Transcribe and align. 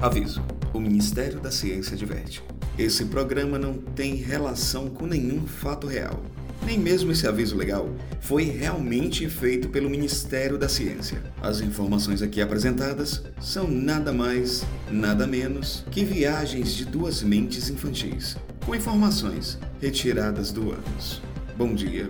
Aviso: 0.00 0.42
o 0.72 0.80
Ministério 0.80 1.38
da 1.40 1.50
Ciência 1.50 1.94
adverte. 1.94 2.42
Esse 2.78 3.04
programa 3.04 3.58
não 3.58 3.74
tem 3.74 4.14
relação 4.14 4.88
com 4.88 5.06
nenhum 5.06 5.46
fato 5.46 5.86
real. 5.86 6.22
Nem 6.64 6.78
mesmo 6.78 7.12
esse 7.12 7.26
aviso 7.26 7.54
legal 7.54 7.88
foi 8.20 8.44
realmente 8.44 9.28
feito 9.28 9.68
pelo 9.68 9.90
Ministério 9.90 10.56
da 10.56 10.70
Ciência. 10.70 11.22
As 11.42 11.60
informações 11.60 12.22
aqui 12.22 12.40
apresentadas 12.40 13.22
são 13.40 13.68
nada 13.68 14.10
mais, 14.10 14.64
nada 14.90 15.26
menos 15.26 15.84
que 15.90 16.02
viagens 16.02 16.72
de 16.72 16.86
duas 16.86 17.22
mentes 17.22 17.68
infantis, 17.68 18.38
com 18.64 18.74
informações 18.74 19.58
retiradas 19.82 20.50
do 20.50 20.72
ânus. 20.72 21.20
Bom 21.58 21.74
dia, 21.74 22.08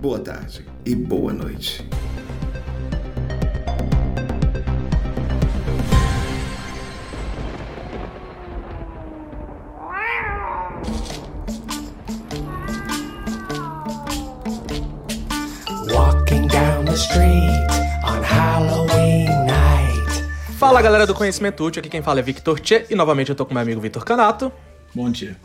boa 0.00 0.18
tarde 0.18 0.64
e 0.84 0.94
boa 0.94 1.32
noite. 1.32 1.86
Fala 20.66 20.82
galera 20.82 21.06
do 21.06 21.14
Conhecimento 21.14 21.64
Útil, 21.64 21.78
aqui 21.78 21.88
quem 21.88 22.02
fala 22.02 22.18
é 22.18 22.22
Victor 22.24 22.58
Tchê 22.58 22.86
e 22.90 22.96
novamente 22.96 23.30
eu 23.30 23.36
tô 23.36 23.46
com 23.46 23.54
meu 23.54 23.62
amigo 23.62 23.80
Vitor 23.80 24.04
Canato. 24.04 24.50
Bom 24.92 25.08
dia. 25.08 25.36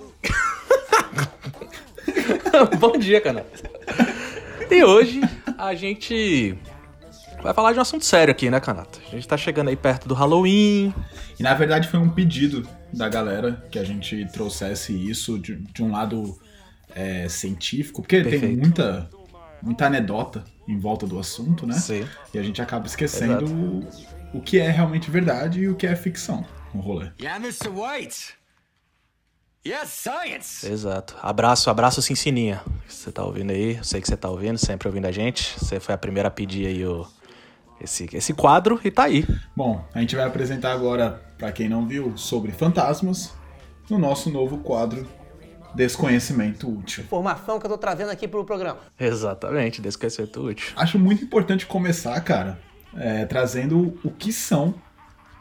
Bom 2.79 2.97
dia, 2.97 3.21
Canato. 3.21 3.63
E 4.71 4.83
hoje 4.83 5.21
a 5.59 5.75
gente 5.75 6.57
vai 7.43 7.53
falar 7.53 7.71
de 7.71 7.77
um 7.77 7.83
assunto 7.83 8.03
sério 8.03 8.31
aqui, 8.31 8.49
né, 8.49 8.59
Canato? 8.59 8.99
A 9.07 9.11
gente 9.11 9.27
tá 9.27 9.37
chegando 9.37 9.67
aí 9.67 9.75
perto 9.75 10.07
do 10.07 10.15
Halloween. 10.15 10.91
E 11.39 11.43
na 11.43 11.53
verdade 11.53 11.87
foi 11.87 11.99
um 11.99 12.09
pedido 12.09 12.67
da 12.91 13.07
galera 13.07 13.63
que 13.69 13.77
a 13.77 13.83
gente 13.83 14.25
trouxesse 14.33 14.91
isso 14.91 15.37
de, 15.37 15.55
de 15.55 15.83
um 15.83 15.91
lado 15.91 16.35
é, 16.95 17.29
científico, 17.29 18.01
porque 18.01 18.23
tem 18.23 18.31
Perfeito. 18.31 18.59
muita, 18.59 19.07
muita 19.61 19.85
anedota 19.85 20.43
em 20.67 20.79
volta 20.79 21.05
do 21.05 21.19
assunto, 21.19 21.67
né? 21.67 21.75
Sim. 21.75 22.07
E 22.33 22.39
a 22.39 22.43
gente 22.43 22.59
acaba 22.59 22.87
esquecendo 22.87 23.45
o, 23.45 23.87
o 24.33 24.41
que 24.41 24.59
é 24.59 24.69
realmente 24.69 25.09
verdade 25.09 25.61
e 25.61 25.69
o 25.69 25.75
que 25.75 25.85
é 25.85 25.95
ficção 25.95 26.45
no 26.73 26.81
rolê. 26.81 27.09
Yeah, 27.19 27.43
Mr. 27.43 27.69
White. 27.69 28.35
Yes, 29.65 29.89
science. 29.89 30.67
Exato. 30.67 31.15
Abraço, 31.21 31.69
abraço 31.69 32.01
Cincininha. 32.01 32.61
Você 32.87 33.11
tá 33.11 33.23
ouvindo 33.23 33.51
aí? 33.51 33.77
Eu 33.77 33.83
sei 33.83 34.01
que 34.01 34.07
você 34.07 34.17
tá 34.17 34.27
ouvindo, 34.29 34.57
sempre 34.57 34.87
ouvindo 34.87 35.05
a 35.05 35.11
gente. 35.11 35.59
Você 35.59 35.79
foi 35.79 35.93
a 35.93 35.97
primeira 35.97 36.29
a 36.29 36.31
pedir 36.31 36.65
aí 36.65 36.83
o, 36.83 37.05
esse, 37.79 38.09
esse 38.11 38.33
quadro 38.33 38.79
e 38.83 38.89
tá 38.89 39.03
aí. 39.03 39.23
Bom, 39.55 39.85
a 39.93 39.99
gente 39.99 40.15
vai 40.15 40.25
apresentar 40.25 40.71
agora, 40.71 41.21
pra 41.37 41.51
quem 41.51 41.69
não 41.69 41.85
viu, 41.87 42.17
sobre 42.17 42.51
fantasmas 42.51 43.33
no 43.87 43.99
nosso 43.99 44.31
novo 44.31 44.57
quadro 44.59 45.07
Desconhecimento 45.75 46.67
Útil. 46.67 47.03
informação 47.03 47.59
que 47.59 47.65
eu 47.65 47.69
tô 47.69 47.77
trazendo 47.77 48.09
aqui 48.09 48.27
pro 48.27 48.43
programa. 48.43 48.79
Exatamente, 48.99 49.81
desconhecimento 49.81 50.41
útil. 50.41 50.73
Acho 50.75 50.99
muito 50.99 51.23
importante 51.23 51.65
começar, 51.65 52.19
cara, 52.21 52.59
é, 52.95 53.25
trazendo 53.25 53.99
o 54.03 54.11
que 54.11 54.31
são 54.31 54.75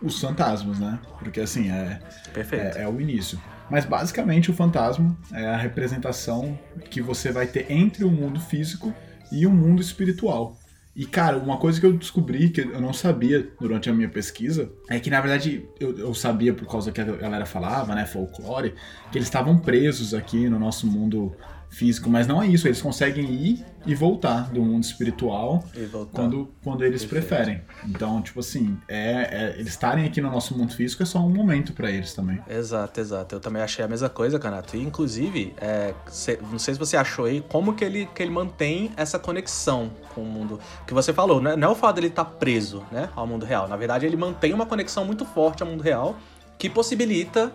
os 0.02 0.20
fantasmas, 0.20 0.78
né? 0.78 0.98
Porque 1.18 1.40
assim, 1.40 1.70
é, 1.70 2.00
é, 2.34 2.82
é 2.82 2.88
o 2.88 3.00
início. 3.00 3.40
Mas 3.70 3.84
basicamente 3.84 4.50
o 4.50 4.54
fantasma 4.54 5.16
é 5.32 5.46
a 5.46 5.56
representação 5.56 6.58
que 6.90 7.00
você 7.00 7.30
vai 7.30 7.46
ter 7.46 7.70
entre 7.70 8.04
o 8.04 8.10
mundo 8.10 8.40
físico 8.40 8.92
e 9.30 9.46
o 9.46 9.50
mundo 9.50 9.80
espiritual. 9.80 10.56
E 10.94 11.06
cara, 11.06 11.38
uma 11.38 11.56
coisa 11.56 11.78
que 11.78 11.86
eu 11.86 11.92
descobri 11.92 12.50
que 12.50 12.62
eu 12.62 12.80
não 12.80 12.92
sabia 12.92 13.48
durante 13.60 13.88
a 13.88 13.92
minha 13.92 14.08
pesquisa 14.08 14.70
é 14.88 14.98
que 14.98 15.08
na 15.08 15.20
verdade 15.20 15.64
eu, 15.78 15.96
eu 15.96 16.12
sabia 16.12 16.52
por 16.52 16.66
causa 16.66 16.90
que 16.90 17.00
a 17.00 17.04
galera 17.04 17.46
falava, 17.46 17.94
né, 17.94 18.04
folclore, 18.06 18.74
que 19.12 19.16
eles 19.16 19.28
estavam 19.28 19.56
presos 19.56 20.12
aqui 20.12 20.48
no 20.48 20.58
nosso 20.58 20.88
mundo 20.88 21.32
físico, 21.70 22.10
mas 22.10 22.26
não 22.26 22.42
é 22.42 22.46
isso, 22.48 22.66
eles 22.66 22.82
conseguem 22.82 23.24
ir 23.32 23.64
e 23.86 23.94
voltar 23.94 24.50
do 24.50 24.60
mundo 24.60 24.82
espiritual 24.84 25.64
quando, 26.12 26.50
quando 26.62 26.84
eles 26.84 27.04
Perfeito. 27.04 27.28
preferem. 27.28 27.62
Então, 27.88 28.20
tipo 28.20 28.40
assim, 28.40 28.76
é, 28.88 29.52
é- 29.52 29.54
eles 29.56 29.68
estarem 29.68 30.04
aqui 30.04 30.20
no 30.20 30.30
nosso 30.30 30.58
mundo 30.58 30.74
físico 30.74 31.02
é 31.02 31.06
só 31.06 31.20
um 31.20 31.30
momento 31.30 31.72
pra 31.72 31.90
eles 31.90 32.12
também. 32.12 32.40
Exato, 32.50 33.00
exato. 33.00 33.36
Eu 33.36 33.40
também 33.40 33.62
achei 33.62 33.82
a 33.84 33.88
mesma 33.88 34.08
coisa, 34.10 34.38
Canato. 34.38 34.76
E, 34.76 34.82
inclusive, 34.82 35.54
é, 35.58 35.94
cê- 36.08 36.38
não 36.50 36.58
sei 36.58 36.74
se 36.74 36.80
você 36.80 36.96
achou 36.96 37.24
aí 37.24 37.42
como 37.48 37.72
que 37.74 37.84
ele, 37.84 38.06
que 38.14 38.22
ele 38.22 38.30
mantém 38.32 38.90
essa 38.96 39.18
conexão 39.18 39.90
com 40.14 40.22
o 40.22 40.26
mundo. 40.26 40.58
Que 40.86 40.92
você 40.92 41.12
falou, 41.12 41.40
né? 41.40 41.54
não 41.56 41.68
é 41.68 41.70
o 41.70 41.74
fato 41.76 41.94
dele 41.94 42.08
estar 42.08 42.24
preso 42.24 42.82
né, 42.92 43.08
ao 43.16 43.26
mundo 43.26 43.46
real. 43.46 43.68
Na 43.68 43.76
verdade, 43.76 44.04
ele 44.04 44.16
mantém 44.16 44.52
uma 44.52 44.66
conexão 44.66 45.04
muito 45.04 45.24
forte 45.24 45.62
ao 45.62 45.68
mundo 45.68 45.82
real 45.82 46.16
que 46.58 46.68
possibilita 46.68 47.50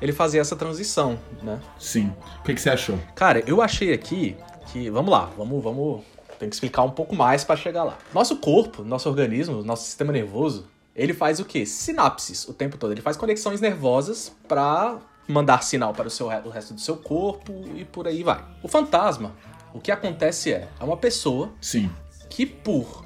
ele 0.00 0.12
fazer 0.12 0.38
essa 0.38 0.56
transição, 0.56 1.18
né? 1.42 1.60
Sim. 1.78 2.12
O 2.40 2.42
que, 2.44 2.54
que 2.54 2.60
você 2.60 2.70
achou? 2.70 2.98
Cara, 3.14 3.42
eu 3.46 3.60
achei 3.60 3.92
aqui 3.92 4.36
que. 4.72 4.90
Vamos 4.90 5.10
lá, 5.10 5.30
vamos. 5.36 5.62
vamos 5.62 6.02
tem 6.38 6.48
que 6.48 6.54
explicar 6.54 6.82
um 6.82 6.90
pouco 6.90 7.16
mais 7.16 7.42
pra 7.42 7.56
chegar 7.56 7.82
lá. 7.82 7.98
Nosso 8.14 8.36
corpo, 8.36 8.84
nosso 8.84 9.08
organismo, 9.08 9.62
nosso 9.62 9.84
sistema 9.84 10.12
nervoso, 10.12 10.66
ele 10.94 11.12
faz 11.12 11.40
o 11.40 11.44
quê? 11.44 11.66
Sinapses 11.66 12.46
o 12.48 12.54
tempo 12.54 12.76
todo. 12.78 12.92
Ele 12.92 13.00
faz 13.00 13.16
conexões 13.16 13.60
nervosas 13.60 14.32
pra 14.46 14.98
mandar 15.26 15.62
sinal 15.62 15.92
para 15.92 16.08
o, 16.08 16.10
seu, 16.10 16.26
o 16.26 16.48
resto 16.48 16.74
do 16.74 16.80
seu 16.80 16.96
corpo 16.96 17.64
e 17.74 17.84
por 17.84 18.08
aí 18.08 18.22
vai. 18.22 18.42
O 18.62 18.68
fantasma, 18.68 19.34
o 19.74 19.80
que 19.80 19.92
acontece 19.92 20.52
é, 20.52 20.68
é 20.80 20.84
uma 20.84 20.96
pessoa 20.96 21.52
Sim. 21.60 21.90
que 22.30 22.46
por 22.46 23.04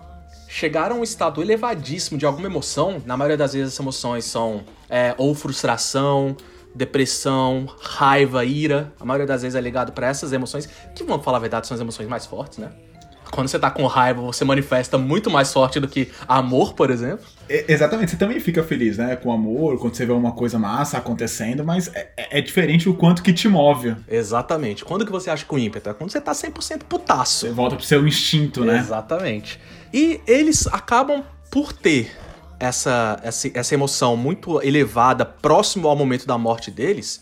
chegar 0.49 0.93
a 0.93 0.95
um 0.95 1.03
estado 1.03 1.43
elevadíssimo 1.43 2.19
de 2.19 2.27
alguma 2.27 2.47
emoção, 2.47 3.03
na 3.05 3.17
maioria 3.17 3.37
das 3.37 3.55
vezes 3.55 3.69
essas 3.69 3.81
emoções 3.81 4.25
são 4.25 4.63
é, 4.89 5.15
ou 5.19 5.35
frustração, 5.35 6.37
depressão, 6.75 7.67
raiva, 7.81 8.45
ira, 8.45 8.93
a 8.99 9.05
maioria 9.05 9.27
das 9.27 9.43
vezes 9.43 9.55
é 9.57 9.61
ligado 9.61 9.93
pra 9.93 10.07
essas 10.07 10.33
emoções, 10.33 10.69
que 10.95 11.05
vamos 11.05 11.25
falar 11.25 11.39
a 11.39 11.41
verdade, 11.41 11.67
são 11.67 11.75
as 11.75 11.81
emoções 11.81 12.09
mais 12.09 12.27
fortes, 12.27 12.59
né? 12.59 12.71
Quando 13.31 13.49
você 13.49 13.59
tá 13.59 13.71
com 13.71 13.87
raiva, 13.87 14.21
você 14.21 14.45
manifesta 14.45 14.99
muito 14.99 15.31
mais 15.31 15.51
forte 15.51 15.81
do 15.81 15.89
que 15.89 16.11
amor, 16.29 16.75
por 16.75 16.91
exemplo. 16.91 17.25
E- 17.49 17.65
exatamente, 17.67 18.11
você 18.11 18.17
também 18.19 18.39
fica 18.41 18.63
feliz, 18.63 18.99
né? 18.99 19.17
Com 19.17 19.33
amor, 19.33 19.79
quando 19.79 19.95
você 19.95 20.05
vê 20.05 20.13
uma 20.13 20.33
coisa 20.33 20.59
massa 20.59 20.99
acontecendo, 20.99 21.65
mas 21.65 21.91
é, 21.95 22.11
é 22.39 22.41
diferente 22.43 22.91
o 22.91 22.95
quanto 22.95 23.23
que 23.23 23.33
te 23.33 23.49
move. 23.49 23.97
Exatamente. 24.07 24.85
Quando 24.85 25.07
que 25.07 25.11
você 25.11 25.31
acha 25.31 25.47
com 25.47 25.59
ímpeto? 25.59 25.89
É 25.89 25.95
quando 25.95 26.11
você 26.11 26.21
tá 26.21 26.33
100% 26.33 26.81
putaço. 26.87 27.47
Você 27.47 27.53
volta 27.53 27.77
pro 27.77 27.85
seu 27.87 28.07
instinto, 28.07 28.67
né? 28.67 28.79
Exatamente. 28.79 29.59
E 29.95 30.21
eles 30.27 30.67
acabam 30.67 31.25
por 31.51 31.73
ter 31.73 32.11
essa, 32.63 33.19
essa, 33.25 33.51
essa 33.55 33.75
emoção 33.75 34.17
muito 34.17 34.63
elevada, 34.63 35.25
próximo 35.25 35.89
ao 35.89 35.97
momento 35.97 36.29
da 36.29 36.39
morte 36.39 36.71
deles. 36.71 37.21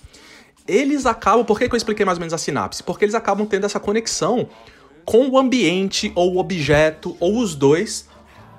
Eles 0.68 1.06
acabam. 1.06 1.46
Por 1.46 1.58
que, 1.58 1.66
que 1.66 1.74
eu 1.74 1.78
expliquei 1.78 2.04
mais 2.04 2.18
ou 2.18 2.20
menos 2.20 2.34
a 2.34 2.38
sinapse? 2.38 2.82
Porque 2.82 3.06
eles 3.06 3.14
acabam 3.14 3.46
tendo 3.46 3.64
essa 3.64 3.80
conexão 3.80 4.46
com 5.02 5.30
o 5.30 5.38
ambiente, 5.38 6.12
ou 6.14 6.34
o 6.34 6.38
objeto, 6.38 7.16
ou 7.18 7.38
os 7.38 7.54
dois, 7.54 8.06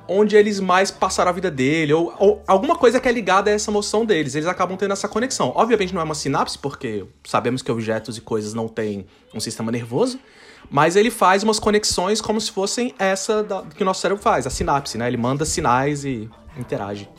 onde 0.07 0.35
eles 0.35 0.59
mais 0.59 0.89
passaram 0.89 1.29
a 1.29 1.33
vida 1.33 1.51
dele, 1.51 1.93
ou, 1.93 2.11
ou 2.17 2.43
alguma 2.47 2.75
coisa 2.75 2.99
que 2.99 3.07
é 3.07 3.11
ligada 3.11 3.51
a 3.51 3.53
essa 3.53 3.69
emoção 3.69 4.03
deles. 4.03 4.33
Eles 4.33 4.47
acabam 4.47 4.75
tendo 4.75 4.91
essa 4.91 5.07
conexão. 5.07 5.53
Obviamente 5.55 5.93
não 5.93 6.01
é 6.01 6.03
uma 6.03 6.15
sinapse, 6.15 6.57
porque 6.57 7.05
sabemos 7.23 7.61
que 7.61 7.71
objetos 7.71 8.17
e 8.17 8.21
coisas 8.21 8.55
não 8.55 8.67
têm 8.67 9.05
um 9.35 9.39
sistema 9.39 9.71
nervoso, 9.71 10.19
mas 10.69 10.95
ele 10.95 11.09
faz 11.11 11.43
umas 11.43 11.59
conexões 11.59 12.21
como 12.21 12.39
se 12.39 12.51
fossem 12.51 12.93
essa 12.99 13.43
da- 13.43 13.63
que 13.63 13.81
o 13.83 13.85
nosso 13.85 14.01
cérebro 14.01 14.21
faz, 14.23 14.45
a 14.47 14.49
sinapse, 14.49 14.97
né? 14.97 15.07
Ele 15.07 15.17
manda 15.17 15.43
sinais 15.45 16.05
e 16.05 16.29
interage. 16.57 17.09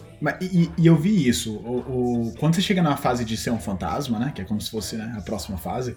E, 0.41 0.71
e 0.79 0.87
eu 0.87 0.95
vi 0.97 1.27
isso. 1.29 1.55
O, 1.57 2.29
o- 2.29 2.35
quando 2.39 2.55
você 2.55 2.63
chega 2.63 2.81
na 2.83 2.97
fase 2.97 3.25
de 3.25 3.37
ser 3.37 3.51
um 3.51 3.59
fantasma, 3.59 4.19
né? 4.19 4.33
Que 4.35 4.43
é 4.43 4.45
como 4.45 4.61
se 4.61 4.71
fosse 4.71 4.97
né, 4.97 5.15
a 5.19 5.21
próxima 5.21 5.59
fase. 5.59 5.97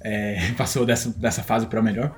é, 0.00 0.52
passou 0.56 0.84
dessa, 0.86 1.10
dessa 1.10 1.42
fase 1.42 1.66
pra 1.66 1.82
melhor. 1.82 2.16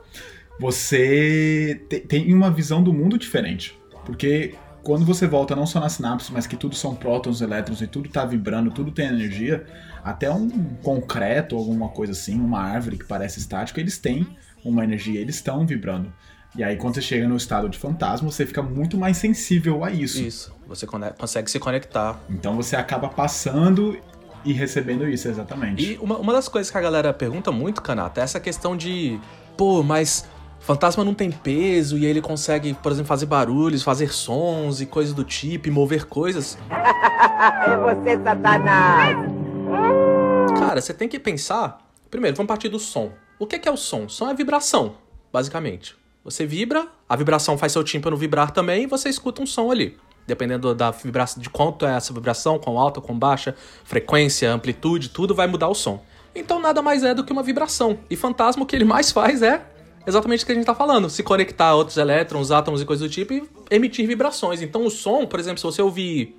Você 0.61 1.81
te- 1.89 2.01
tem 2.01 2.33
uma 2.35 2.51
visão 2.51 2.83
do 2.83 2.93
mundo 2.93 3.17
diferente. 3.19 3.79
Porque 4.05 4.55
quando 4.83 5.05
você 5.05 5.27
volta 5.27 5.55
não 5.57 5.67
só 5.67 5.81
na 5.81 5.89
sinapse, 5.89 6.33
mas 6.33 6.47
que 6.47 6.57
tudo 6.57 6.75
são 6.75 6.95
prótons, 6.95 7.41
elétrons 7.41 7.81
e 7.81 7.87
tudo 7.87 8.09
tá 8.09 8.25
vibrando, 8.25 8.71
tudo 8.71 8.91
tem 8.93 9.07
energia, 9.07 9.65
até 10.05 10.31
um 10.31 10.49
concreto, 10.83 11.57
alguma 11.57 11.89
coisa 11.89 12.13
assim, 12.13 12.39
uma 12.41 12.61
árvore 12.61 12.99
que 12.99 13.05
parece 13.05 13.39
estática, 13.39 13.81
eles 13.81 13.99
têm 13.99 14.27
uma 14.69 14.85
energia, 14.85 15.21
eles 15.21 15.37
estão 15.37 15.67
vibrando. 15.67 16.13
E 16.57 16.65
aí, 16.65 16.77
quando 16.77 16.95
você 16.95 17.03
chega 17.03 17.29
no 17.29 17.37
estado 17.37 17.69
de 17.69 17.79
fantasma, 17.79 18.31
você 18.31 18.47
fica 18.47 18.63
muito 18.63 18.97
mais 18.97 19.19
sensível 19.19 19.85
a 19.85 19.91
isso. 19.91 20.23
Isso. 20.23 20.55
Você 20.67 20.87
consegue 20.87 21.51
se 21.51 21.59
conectar. 21.59 22.19
Então 22.31 22.57
você 22.57 22.75
acaba 22.75 23.09
passando 23.09 23.99
e 24.45 24.53
recebendo 24.53 25.07
isso, 25.09 25.29
exatamente. 25.29 25.93
E 25.93 25.99
uma, 25.99 26.17
uma 26.17 26.33
das 26.33 26.49
coisas 26.49 26.71
que 26.71 26.79
a 26.79 26.81
galera 26.81 27.13
pergunta 27.13 27.53
muito, 27.53 27.83
Kanata, 27.83 28.21
é 28.21 28.25
essa 28.25 28.41
questão 28.41 28.77
de, 28.77 29.21
pô, 29.57 29.83
mas 29.83 30.27
fantasma 30.61 31.05
não 31.05 31.13
tem 31.13 31.31
peso 31.31 31.99
e 31.99 32.07
ele 32.07 32.23
consegue, 32.23 32.73
por 32.75 32.91
exemplo, 32.91 33.09
fazer 33.09 33.27
barulhos, 33.27 33.83
fazer 33.83 34.13
sons 34.13 34.81
e 34.81 34.87
coisas 34.87 35.13
do 35.13 35.25
tipo, 35.25 35.69
e 35.69 35.71
mover 35.71 36.07
coisas. 36.07 36.57
É 36.71 37.77
você, 37.77 38.23
Satanás! 38.23 39.17
Cara, 40.59 40.81
você 40.81 40.95
tem 40.95 41.09
que 41.09 41.19
pensar. 41.19 41.79
Primeiro, 42.11 42.37
vamos 42.37 42.49
partir 42.49 42.69
do 42.69 42.79
som. 42.79 43.13
O 43.39 43.47
que 43.47 43.59
que 43.59 43.69
é 43.69 43.73
o 43.73 43.77
som? 43.77 44.09
Som 44.09 44.31
é 44.31 44.35
vibração, 44.35 44.97
basicamente. 45.33 45.95
Você 46.25 46.47
vibra, 46.47 46.89
a 47.09 47.15
vibração 47.15 47.59
faz 47.59 47.73
seu 47.73 47.85
tímpano 47.85 48.17
vibrar 48.17 48.51
também 48.51 48.85
e 48.85 48.87
você 48.87 49.09
escuta 49.09 49.43
um 49.43 49.47
som 49.47 49.71
ali. 49.71 49.97
dependendo 50.27 50.75
da 50.75 50.91
vibração, 50.91 51.41
de 51.41 51.49
quanto 51.49 51.87
é 51.87 51.95
essa 51.97 52.13
vibração, 52.13 52.59
quão 52.59 52.79
alta, 52.79 53.01
quão 53.01 53.17
baixa, 53.17 53.55
frequência, 53.85 54.51
amplitude, 54.53 55.11
tudo 55.11 55.35
vai 55.35 55.47
mudar 55.47 55.69
o 55.69 55.75
som. 55.75 56.03
Então 56.35 56.61
nada 56.61 56.83
mais 56.83 57.03
é 57.05 57.15
do 57.15 57.25
que 57.25 57.33
uma 57.33 57.43
vibração. 57.43 57.99
E 58.11 58.17
fantasma 58.17 58.65
o 58.65 58.67
que 58.67 58.75
ele 58.75 58.85
mais 58.85 59.13
faz 59.13 59.41
é 59.43 59.65
exatamente 60.07 60.43
o 60.43 60.47
que 60.47 60.53
a 60.53 60.55
gente 60.55 60.67
tá 60.67 60.75
falando, 60.75 61.09
se 61.09 61.23
conectar 61.23 61.69
a 61.69 61.75
outros 61.75 61.97
elétrons, 61.97 62.51
átomos 62.51 62.81
e 62.81 62.85
coisas 62.85 63.09
do 63.09 63.13
tipo 63.13 63.33
e 63.33 63.49
emitir 63.71 64.07
vibrações. 64.07 64.61
Então 64.61 64.85
o 64.85 64.91
som, 64.91 65.27
por 65.27 65.39
exemplo, 65.41 65.59
se 65.59 65.65
você 65.65 65.81
ouvir 65.81 66.37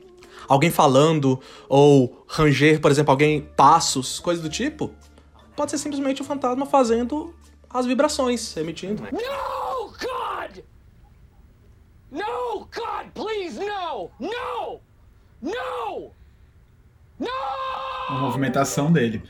alguém 0.48 0.70
falando 0.70 1.40
ou 1.68 2.24
ranger, 2.28 2.80
por 2.80 2.92
exemplo, 2.92 3.12
alguém 3.12 3.42
passos, 3.56 4.20
coisas 4.20 4.44
do 4.44 4.50
tipo, 4.50 4.92
pode 5.58 5.72
ser 5.72 5.78
simplesmente 5.80 6.22
o 6.22 6.26
fantasma 6.26 6.66
fazendo 6.66 7.36
as 7.70 7.86
vibrações, 7.86 8.56
emitindo. 8.56 9.04
No, 9.12 9.92
God! 9.92 10.64
No, 12.10 12.60
God, 12.74 13.08
please, 13.14 13.60
no! 13.60 14.10
No! 14.20 14.80
No! 15.42 16.12
a 17.20 18.14
No! 18.14 18.20
movimentação 18.22 18.92
dele. 18.92 19.22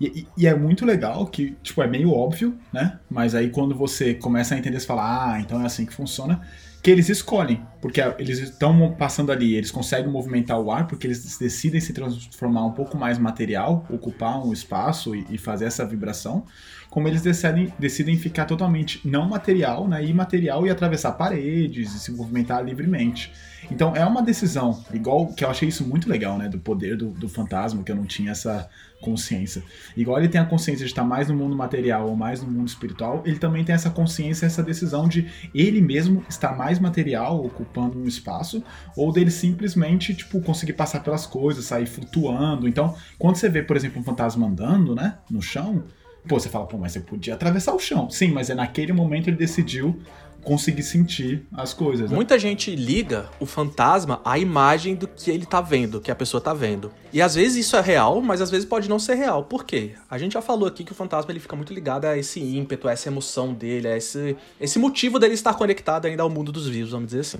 E, 0.00 0.20
e- 0.20 0.28
e 0.38 0.46
é 0.46 0.54
muito 0.54 0.86
legal 0.86 1.26
que, 1.26 1.52
tipo, 1.62 1.82
é 1.82 1.86
meio 1.86 2.12
óbvio, 2.12 2.56
né? 2.72 2.98
Mas 3.10 3.34
aí 3.34 3.50
quando 3.50 3.74
você 3.74 4.14
começa 4.14 4.54
a 4.54 4.58
entender, 4.58 4.78
você 4.80 4.86
fala, 4.86 5.32
ah, 5.34 5.40
então 5.40 5.60
é 5.60 5.66
assim 5.66 5.84
que 5.84 5.92
funciona. 5.92 6.46
Que 6.82 6.90
eles 6.90 7.08
escolhem, 7.10 7.62
porque 7.80 8.00
eles 8.18 8.38
estão 8.38 8.92
passando 8.92 9.32
ali, 9.32 9.54
eles 9.54 9.70
conseguem 9.70 10.10
movimentar 10.10 10.60
o 10.60 10.70
ar, 10.70 10.86
porque 10.86 11.06
eles 11.06 11.38
decidem 11.38 11.80
se 11.80 11.92
transformar 11.92 12.66
um 12.66 12.72
pouco 12.72 12.96
mais 12.96 13.18
material, 13.18 13.86
ocupar 13.88 14.44
um 14.44 14.52
espaço 14.52 15.14
e, 15.14 15.26
e 15.30 15.38
fazer 15.38 15.64
essa 15.64 15.84
vibração, 15.84 16.44
como 16.90 17.06
eles 17.06 17.22
decidem, 17.22 17.72
decidem 17.78 18.18
ficar 18.18 18.44
totalmente 18.44 19.00
não 19.08 19.28
material, 19.28 19.88
né, 19.88 20.04
imaterial 20.04 20.66
e 20.66 20.70
atravessar 20.70 21.12
paredes 21.12 21.94
e 21.94 22.00
se 22.00 22.10
movimentar 22.10 22.62
livremente. 22.64 23.32
Então 23.70 23.94
é 23.94 24.04
uma 24.04 24.22
decisão, 24.22 24.82
igual 24.92 25.28
que 25.28 25.44
eu 25.44 25.50
achei 25.50 25.68
isso 25.68 25.86
muito 25.86 26.08
legal, 26.08 26.36
né, 26.36 26.48
do 26.48 26.58
poder 26.58 26.96
do, 26.96 27.10
do 27.10 27.28
fantasma, 27.28 27.84
que 27.84 27.92
eu 27.92 27.96
não 27.96 28.04
tinha 28.04 28.32
essa 28.32 28.68
consciência. 29.00 29.62
Igual 29.96 30.18
ele 30.18 30.28
tem 30.28 30.40
a 30.40 30.44
consciência 30.44 30.84
de 30.84 30.90
estar 30.90 31.04
mais 31.04 31.28
no 31.28 31.34
mundo 31.34 31.56
material 31.56 32.08
ou 32.08 32.16
mais 32.16 32.42
no 32.42 32.50
mundo 32.50 32.68
espiritual, 32.68 33.22
ele 33.24 33.38
também 33.38 33.64
tem 33.64 33.74
essa 33.74 33.90
consciência, 33.90 34.46
essa 34.46 34.62
decisão 34.62 35.08
de 35.08 35.26
ele 35.54 35.80
mesmo 35.80 36.24
estar 36.28 36.56
mais 36.56 36.78
material, 36.78 37.48
ocupando 37.70 37.98
um 37.98 38.06
espaço, 38.06 38.62
ou 38.96 39.12
dele 39.12 39.30
simplesmente, 39.30 40.12
tipo, 40.14 40.40
conseguir 40.42 40.72
passar 40.72 41.00
pelas 41.00 41.24
coisas, 41.24 41.64
sair 41.64 41.86
flutuando. 41.86 42.68
Então, 42.68 42.94
quando 43.18 43.36
você 43.36 43.48
vê, 43.48 43.62
por 43.62 43.76
exemplo, 43.76 44.00
um 44.00 44.04
fantasma 44.04 44.46
andando, 44.46 44.94
né, 44.94 45.18
no 45.30 45.40
chão, 45.40 45.84
pô, 46.28 46.38
você 46.38 46.48
fala, 46.48 46.66
pô, 46.66 46.76
mas 46.76 46.92
você 46.92 47.00
podia 47.00 47.34
atravessar 47.34 47.72
o 47.74 47.78
chão. 47.78 48.10
Sim, 48.10 48.32
mas 48.32 48.50
é 48.50 48.54
naquele 48.54 48.92
momento 48.92 49.28
ele 49.28 49.36
decidiu 49.36 49.98
conseguir 50.42 50.82
sentir 50.82 51.46
as 51.52 51.72
coisas. 51.72 52.10
né? 52.10 52.16
Muita 52.16 52.38
gente 52.38 52.74
liga 52.74 53.28
o 53.38 53.46
fantasma 53.46 54.20
à 54.24 54.38
imagem 54.38 54.94
do 54.94 55.06
que 55.06 55.30
ele 55.30 55.46
tá 55.46 55.60
vendo, 55.60 56.00
que 56.00 56.10
a 56.10 56.14
pessoa 56.14 56.40
tá 56.40 56.54
vendo. 56.54 56.90
E 57.12 57.20
às 57.20 57.34
vezes 57.34 57.66
isso 57.66 57.76
é 57.76 57.80
real, 57.80 58.20
mas 58.20 58.40
às 58.40 58.50
vezes 58.50 58.66
pode 58.66 58.88
não 58.88 58.98
ser 58.98 59.14
real. 59.14 59.44
Por 59.44 59.64
quê? 59.64 59.92
A 60.08 60.18
gente 60.18 60.32
já 60.32 60.42
falou 60.42 60.66
aqui 60.66 60.84
que 60.84 60.92
o 60.92 60.94
fantasma 60.94 61.30
ele 61.30 61.40
fica 61.40 61.56
muito 61.56 61.72
ligado 61.72 62.04
a 62.06 62.16
esse 62.16 62.40
ímpeto, 62.40 62.88
a 62.88 62.92
essa 62.92 63.08
emoção 63.08 63.52
dele, 63.52 63.88
a 63.88 63.96
esse, 63.96 64.36
esse 64.60 64.78
motivo 64.78 65.18
dele 65.18 65.34
estar 65.34 65.54
conectado 65.54 66.06
ainda 66.06 66.22
ao 66.22 66.30
mundo 66.30 66.50
dos 66.50 66.68
vivos, 66.68 66.92
vamos 66.92 67.06
dizer 67.06 67.20
assim. 67.20 67.38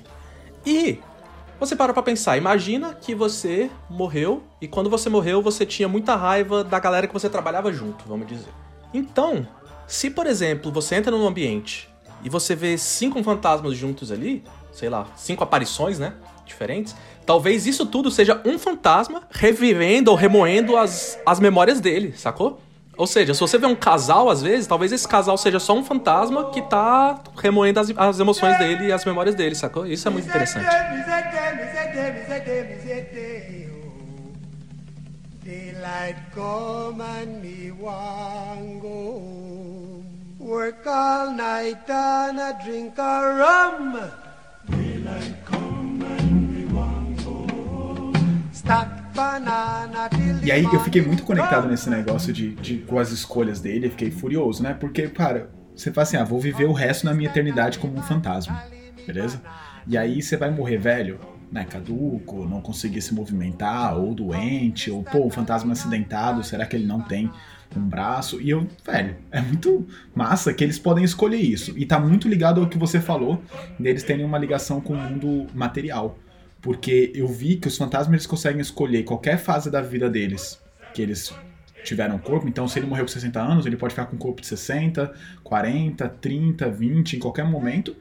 E 0.64 0.98
você 1.58 1.76
para 1.76 1.92
pra 1.92 2.02
pensar, 2.02 2.38
imagina 2.38 2.94
que 2.94 3.14
você 3.14 3.70
morreu 3.88 4.42
e 4.62 4.66
quando 4.66 4.88
você 4.88 5.10
morreu 5.10 5.42
você 5.42 5.66
tinha 5.66 5.86
muita 5.88 6.16
raiva 6.16 6.64
da 6.64 6.78
galera 6.78 7.06
que 7.06 7.12
você 7.12 7.28
trabalhava 7.28 7.70
junto, 7.70 8.04
vamos 8.06 8.26
dizer. 8.26 8.48
Então, 8.94 9.46
se 9.86 10.08
por 10.08 10.26
exemplo 10.26 10.72
você 10.72 10.94
entra 10.94 11.10
num 11.10 11.26
ambiente 11.26 11.89
e 12.22 12.28
você 12.28 12.54
vê 12.54 12.76
cinco 12.78 13.22
fantasmas 13.22 13.76
juntos 13.76 14.10
ali, 14.10 14.42
sei 14.72 14.88
lá, 14.88 15.06
cinco 15.16 15.44
aparições, 15.44 15.98
né? 15.98 16.14
Diferentes. 16.44 16.94
Talvez 17.24 17.66
isso 17.66 17.86
tudo 17.86 18.10
seja 18.10 18.40
um 18.44 18.58
fantasma 18.58 19.22
revivendo 19.30 20.10
ou 20.10 20.16
remoendo 20.16 20.76
as, 20.76 21.18
as 21.24 21.38
memórias 21.38 21.80
dele, 21.80 22.12
sacou? 22.16 22.60
Ou 22.96 23.06
seja, 23.06 23.32
se 23.32 23.40
você 23.40 23.56
vê 23.56 23.66
um 23.66 23.74
casal, 23.74 24.28
às 24.28 24.42
vezes, 24.42 24.66
talvez 24.66 24.92
esse 24.92 25.08
casal 25.08 25.38
seja 25.38 25.58
só 25.58 25.74
um 25.74 25.82
fantasma 25.82 26.50
que 26.50 26.60
tá 26.60 27.18
remoendo 27.36 27.80
as, 27.80 27.90
as 27.96 28.20
emoções 28.20 28.58
dele 28.58 28.88
e 28.88 28.92
as 28.92 29.04
memórias 29.04 29.34
dele, 29.34 29.54
sacou? 29.54 29.86
Isso 29.86 30.06
é 30.06 30.10
muito 30.10 30.28
interessante. 30.28 30.66
Daylight 35.42 36.20
come 36.34 37.00
and 37.00 37.40
me 37.40 37.72
want 37.72 38.80
go. 38.82 39.49
Work 40.40 40.88
all 40.88 41.32
night 41.32 41.90
and 41.90 42.40
a 42.40 42.58
drink 42.64 42.98
a 42.98 43.20
rum. 43.36 43.92
Daylight 44.70 45.34
come 45.44 46.02
and 46.02 46.50
me 46.50 46.64
want 46.72 47.22
go 47.22 47.46
home. 47.68 48.14
Stack 48.50 49.14
banana 49.14 50.08
till 50.08 50.42
E 50.42 50.50
aí 50.50 50.64
eu 50.64 50.80
fiquei 50.80 51.02
muito 51.02 51.24
conectado 51.24 51.68
nesse 51.68 51.90
negócio 51.90 52.32
de, 52.32 52.54
de 52.54 52.78
com 52.78 52.98
as 52.98 53.10
escolhas 53.10 53.60
dele, 53.60 53.88
eu 53.88 53.90
fiquei 53.90 54.10
furioso, 54.10 54.62
né? 54.62 54.72
Porque, 54.72 55.08
cara, 55.08 55.50
você 55.76 55.92
fala 55.92 56.04
assim, 56.04 56.16
ah, 56.16 56.24
vou 56.24 56.40
viver 56.40 56.64
o 56.64 56.72
resto 56.72 57.04
da 57.04 57.12
minha 57.12 57.28
eternidade 57.28 57.78
como 57.78 57.98
um 57.98 58.02
fantasma, 58.02 58.64
beleza? 59.06 59.42
E 59.86 59.98
aí 59.98 60.22
você 60.22 60.38
vai 60.38 60.50
morrer 60.50 60.78
velho, 60.78 61.20
né, 61.52 61.66
caduco, 61.66 62.46
não 62.46 62.62
conseguir 62.62 63.02
se 63.02 63.12
movimentar, 63.12 63.94
ou 63.98 64.14
doente, 64.14 64.90
ou 64.90 65.02
pô, 65.02 65.26
o 65.26 65.30
fantasma 65.30 65.74
acidentado, 65.74 66.42
será 66.42 66.64
que 66.64 66.76
ele 66.76 66.86
não 66.86 67.02
tem 67.02 67.30
um 67.78 67.88
braço? 67.88 68.40
E 68.40 68.50
eu, 68.50 68.66
velho, 68.84 69.16
é 69.30 69.40
muito 69.40 69.86
massa 70.14 70.52
que 70.52 70.64
eles 70.64 70.78
podem 70.78 71.04
escolher 71.04 71.38
isso. 71.38 71.76
E 71.76 71.86
tá 71.86 71.98
muito 71.98 72.28
ligado 72.28 72.60
ao 72.60 72.68
que 72.68 72.78
você 72.78 73.00
falou, 73.00 73.42
deles 73.78 74.02
terem 74.02 74.24
uma 74.24 74.38
ligação 74.38 74.80
com 74.80 74.94
o 74.94 74.96
mundo 74.96 75.46
material. 75.54 76.18
Porque 76.60 77.12
eu 77.14 77.26
vi 77.26 77.56
que 77.56 77.68
os 77.68 77.76
fantasmas 77.76 78.12
eles 78.12 78.26
conseguem 78.26 78.60
escolher 78.60 79.04
qualquer 79.04 79.38
fase 79.38 79.70
da 79.70 79.80
vida 79.80 80.10
deles 80.10 80.60
que 80.92 81.00
eles 81.00 81.32
tiveram 81.82 82.18
corpo. 82.18 82.48
Então, 82.48 82.68
se 82.68 82.78
ele 82.78 82.86
morreu 82.86 83.04
com 83.04 83.10
60 83.10 83.40
anos, 83.40 83.66
ele 83.66 83.76
pode 83.76 83.94
ficar 83.94 84.06
com 84.06 84.16
um 84.16 84.18
corpo 84.18 84.40
de 84.40 84.46
60, 84.46 85.12
40, 85.42 86.08
30, 86.08 86.68
20, 86.68 87.16
em 87.16 87.18
qualquer 87.18 87.44
momento. 87.44 87.96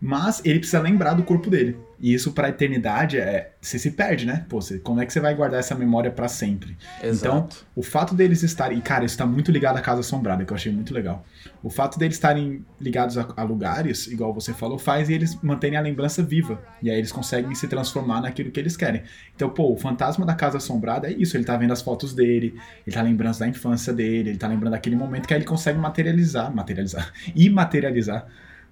Mas 0.00 0.42
ele 0.44 0.58
precisa 0.58 0.80
lembrar 0.80 1.14
do 1.14 1.22
corpo 1.22 1.48
dele. 1.48 1.76
E 1.98 2.12
isso 2.12 2.32
pra 2.32 2.48
eternidade 2.48 3.18
é. 3.18 3.52
Você 3.60 3.78
se 3.78 3.92
perde, 3.92 4.26
né? 4.26 4.44
Pô, 4.48 4.60
você, 4.60 4.78
como 4.78 5.00
é 5.00 5.06
que 5.06 5.12
você 5.12 5.20
vai 5.20 5.34
guardar 5.34 5.60
essa 5.60 5.74
memória 5.74 6.10
pra 6.10 6.28
sempre? 6.28 6.76
Então, 6.98 7.38
Exato. 7.38 7.66
o 7.74 7.82
fato 7.82 8.14
deles 8.14 8.42
estarem. 8.42 8.78
E, 8.78 8.80
cara, 8.82 9.04
isso 9.04 9.16
tá 9.16 9.24
muito 9.24 9.50
ligado 9.50 9.76
à 9.76 9.80
Casa 9.80 10.00
Assombrada, 10.00 10.44
que 10.44 10.52
eu 10.52 10.54
achei 10.54 10.70
muito 10.72 10.92
legal. 10.92 11.24
O 11.62 11.70
fato 11.70 11.98
deles 11.98 12.16
estarem 12.16 12.64
ligados 12.80 13.16
a, 13.16 13.26
a 13.36 13.42
lugares, 13.42 14.06
igual 14.06 14.34
você 14.34 14.52
falou, 14.52 14.78
faz 14.78 15.08
eles 15.08 15.40
manterem 15.42 15.78
a 15.78 15.80
lembrança 15.80 16.22
viva. 16.22 16.62
E 16.82 16.90
aí 16.90 16.98
eles 16.98 17.12
conseguem 17.12 17.54
se 17.54 17.66
transformar 17.68 18.20
naquilo 18.20 18.50
que 18.50 18.60
eles 18.60 18.76
querem. 18.76 19.02
Então, 19.34 19.48
pô, 19.48 19.72
o 19.72 19.76
fantasma 19.76 20.26
da 20.26 20.34
Casa 20.34 20.58
Assombrada 20.58 21.08
é 21.08 21.12
isso. 21.12 21.36
Ele 21.36 21.44
tá 21.44 21.56
vendo 21.56 21.72
as 21.72 21.80
fotos 21.80 22.12
dele, 22.12 22.58
ele 22.86 22.94
tá 22.94 23.02
lembrando 23.02 23.38
da 23.38 23.48
infância 23.48 23.92
dele, 23.92 24.30
ele 24.30 24.38
tá 24.38 24.46
lembrando 24.46 24.72
daquele 24.72 24.96
momento 24.96 25.26
que 25.26 25.34
aí 25.34 25.38
ele 25.38 25.46
consegue 25.46 25.78
materializar, 25.78 26.54
materializar, 26.54 27.12
e 27.34 27.48
materializar 27.48 28.26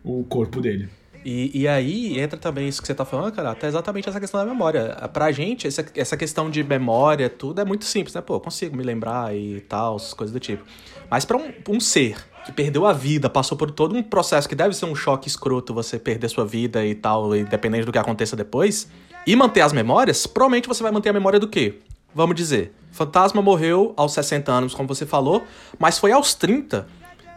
o 0.04 0.24
corpo 0.24 0.60
dele. 0.60 0.88
E, 1.24 1.62
e 1.62 1.68
aí 1.68 2.18
entra 2.18 2.38
também 2.38 2.66
isso 2.66 2.80
que 2.80 2.86
você 2.86 2.94
tá 2.94 3.04
falando, 3.04 3.32
cara, 3.32 3.52
até 3.52 3.68
exatamente 3.68 4.08
essa 4.08 4.18
questão 4.18 4.40
da 4.40 4.46
memória. 4.46 4.96
Pra 5.12 5.30
gente, 5.30 5.66
essa, 5.66 5.84
essa 5.94 6.16
questão 6.16 6.50
de 6.50 6.64
memória, 6.64 7.30
tudo 7.30 7.60
é 7.60 7.64
muito 7.64 7.84
simples, 7.84 8.14
né? 8.14 8.20
Pô, 8.20 8.34
eu 8.34 8.40
consigo 8.40 8.76
me 8.76 8.82
lembrar 8.82 9.34
e 9.34 9.60
tal, 9.60 9.96
coisas 10.16 10.32
do 10.32 10.40
tipo. 10.40 10.64
Mas 11.08 11.24
pra 11.24 11.36
um, 11.36 11.52
um 11.68 11.80
ser 11.80 12.16
que 12.44 12.50
perdeu 12.50 12.86
a 12.86 12.92
vida, 12.92 13.30
passou 13.30 13.56
por 13.56 13.70
todo 13.70 13.94
um 13.94 14.02
processo 14.02 14.48
que 14.48 14.54
deve 14.54 14.74
ser 14.74 14.84
um 14.86 14.94
choque 14.94 15.28
escroto 15.28 15.72
você 15.72 15.98
perder 15.98 16.28
sua 16.28 16.44
vida 16.44 16.84
e 16.84 16.94
tal, 16.94 17.36
independente 17.36 17.84
do 17.84 17.92
que 17.92 17.98
aconteça 17.98 18.34
depois, 18.34 18.88
e 19.24 19.36
manter 19.36 19.60
as 19.60 19.72
memórias, 19.72 20.26
provavelmente 20.26 20.66
você 20.66 20.82
vai 20.82 20.90
manter 20.90 21.10
a 21.10 21.12
memória 21.12 21.38
do 21.38 21.46
quê? 21.46 21.78
Vamos 22.14 22.34
dizer, 22.34 22.72
Fantasma 22.90 23.40
morreu 23.40 23.94
aos 23.96 24.12
60 24.12 24.50
anos, 24.50 24.74
como 24.74 24.88
você 24.88 25.06
falou, 25.06 25.44
mas 25.78 25.98
foi 25.98 26.12
aos 26.12 26.34
30 26.34 26.86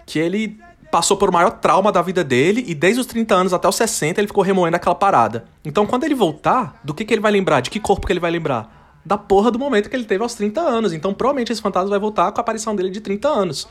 que 0.06 0.20
ele 0.20 0.60
passou 0.96 1.18
por 1.18 1.28
o 1.28 1.34
maior 1.34 1.52
trauma 1.52 1.92
da 1.92 2.02
vida 2.02 2.24
dele 2.24 2.64
e 2.66 2.74
desde 2.74 3.02
os 3.02 3.06
30 3.06 3.36
anos 3.36 3.54
até 3.54 3.68
os 3.68 3.76
60 3.76 4.22
ele 4.22 4.28
ficou 4.28 4.42
remoendo 4.42 4.78
aquela 4.78 4.96
parada. 4.96 5.44
Então 5.66 5.86
quando 5.86 6.06
ele 6.06 6.16
voltar, 6.16 6.80
do 6.86 6.94
que, 6.94 7.04
que 7.04 7.14
ele 7.14 7.20
vai 7.20 7.34
lembrar? 7.34 7.60
De 7.60 7.70
que 7.70 7.82
corpo 7.82 8.08
que 8.08 8.14
ele 8.14 8.20
vai 8.22 8.32
lembrar? 8.32 9.02
Da 9.04 9.18
porra 9.18 9.52
do 9.52 9.60
momento 9.60 9.90
que 9.90 9.96
ele 9.98 10.06
teve 10.06 10.24
aos 10.24 10.36
30 10.36 10.62
anos. 10.62 10.94
Então 10.94 11.14
provavelmente 11.14 11.52
esse 11.52 11.62
fantasma 11.62 11.90
vai 11.90 12.00
voltar 12.00 12.32
com 12.32 12.40
a 12.40 12.42
aparição 12.42 12.74
dele 12.74 12.90
de 12.90 13.02
30 13.02 13.28
anos. 13.28 13.68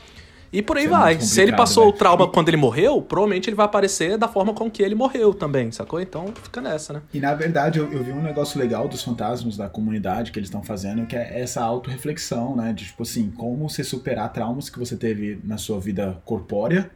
E 0.53 0.61
por 0.61 0.77
aí 0.77 0.85
Isso 0.85 0.93
é 0.93 0.97
vai. 0.97 1.13
muito 1.15 1.25
Se 1.25 1.41
ele 1.41 1.53
passou 1.53 1.85
né? 1.85 1.89
o 1.89 1.93
trauma 1.93 2.27
quando 2.27 2.47
ele 2.49 2.57
morreu, 2.57 3.01
provavelmente 3.01 3.49
ele 3.49 3.55
vai 3.55 3.65
aparecer 3.65 4.19
da 4.19 4.27
forma 4.27 4.53
com 4.53 4.69
que 4.69 4.83
ele 4.83 4.93
morreu 4.93 5.33
também, 5.33 5.71
sacou? 5.71 5.99
Então 5.99 6.31
fica 6.43 6.61
nessa, 6.61 6.93
né? 6.93 7.01
E 7.11 7.19
na 7.19 7.33
verdade 7.33 7.79
eu, 7.79 7.91
eu 7.91 8.03
vi 8.03 8.11
um 8.11 8.21
negócio 8.21 8.59
legal 8.59 8.87
dos 8.87 9.03
fantasmas 9.03 9.57
da 9.57 9.67
comunidade 9.67 10.31
que 10.31 10.37
eles 10.37 10.47
estão 10.47 10.61
fazendo, 10.61 11.07
que 11.07 11.15
é 11.15 11.41
essa 11.41 11.63
autorreflexão, 11.63 12.55
né? 12.55 12.71
De 12.71 12.85
tipo 12.85 13.01
assim, 13.01 13.31
como 13.31 13.67
você 13.67 13.83
superar 13.83 14.31
traumas 14.31 14.69
que 14.69 14.77
você 14.77 14.95
teve 14.95 15.39
na 15.43 15.57
sua 15.57 15.79
vida 15.79 16.21
corpórea 16.23 16.91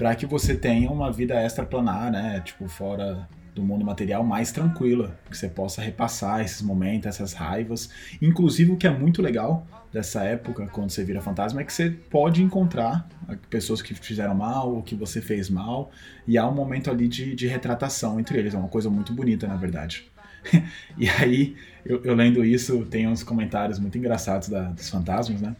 para 0.00 0.14
que 0.14 0.24
você 0.24 0.56
tenha 0.56 0.90
uma 0.90 1.12
vida 1.12 1.44
extraplanar, 1.44 2.10
né? 2.10 2.40
Tipo, 2.42 2.66
fora 2.66 3.28
do 3.54 3.62
mundo 3.62 3.84
material 3.84 4.24
mais 4.24 4.50
tranquila, 4.50 5.14
que 5.30 5.36
você 5.36 5.46
possa 5.46 5.82
repassar 5.82 6.40
esses 6.40 6.62
momentos, 6.62 7.06
essas 7.06 7.34
raivas. 7.34 7.90
Inclusive, 8.22 8.72
o 8.72 8.78
que 8.78 8.86
é 8.86 8.90
muito 8.90 9.20
legal 9.20 9.66
dessa 9.92 10.24
época, 10.24 10.66
quando 10.68 10.88
você 10.88 11.04
vira 11.04 11.20
fantasma, 11.20 11.60
é 11.60 11.64
que 11.64 11.72
você 11.74 11.90
pode 11.90 12.42
encontrar 12.42 13.06
pessoas 13.50 13.82
que 13.82 13.92
fizeram 13.92 14.34
mal 14.34 14.74
ou 14.74 14.82
que 14.82 14.94
você 14.94 15.20
fez 15.20 15.50
mal, 15.50 15.90
e 16.26 16.38
há 16.38 16.48
um 16.48 16.54
momento 16.54 16.90
ali 16.90 17.06
de, 17.06 17.34
de 17.34 17.46
retratação 17.46 18.18
entre 18.18 18.38
eles. 18.38 18.54
É 18.54 18.58
uma 18.58 18.68
coisa 18.68 18.88
muito 18.88 19.12
bonita, 19.12 19.46
na 19.46 19.56
verdade. 19.56 20.09
e 20.96 21.08
aí, 21.08 21.56
eu, 21.84 22.02
eu 22.04 22.14
lendo 22.14 22.44
isso, 22.44 22.84
tem 22.86 23.06
uns 23.08 23.22
comentários 23.22 23.78
muito 23.78 23.96
engraçados 23.96 24.48
da- 24.48 24.70
dos 24.70 24.88
fantasmas, 24.88 25.40
né? 25.40 25.56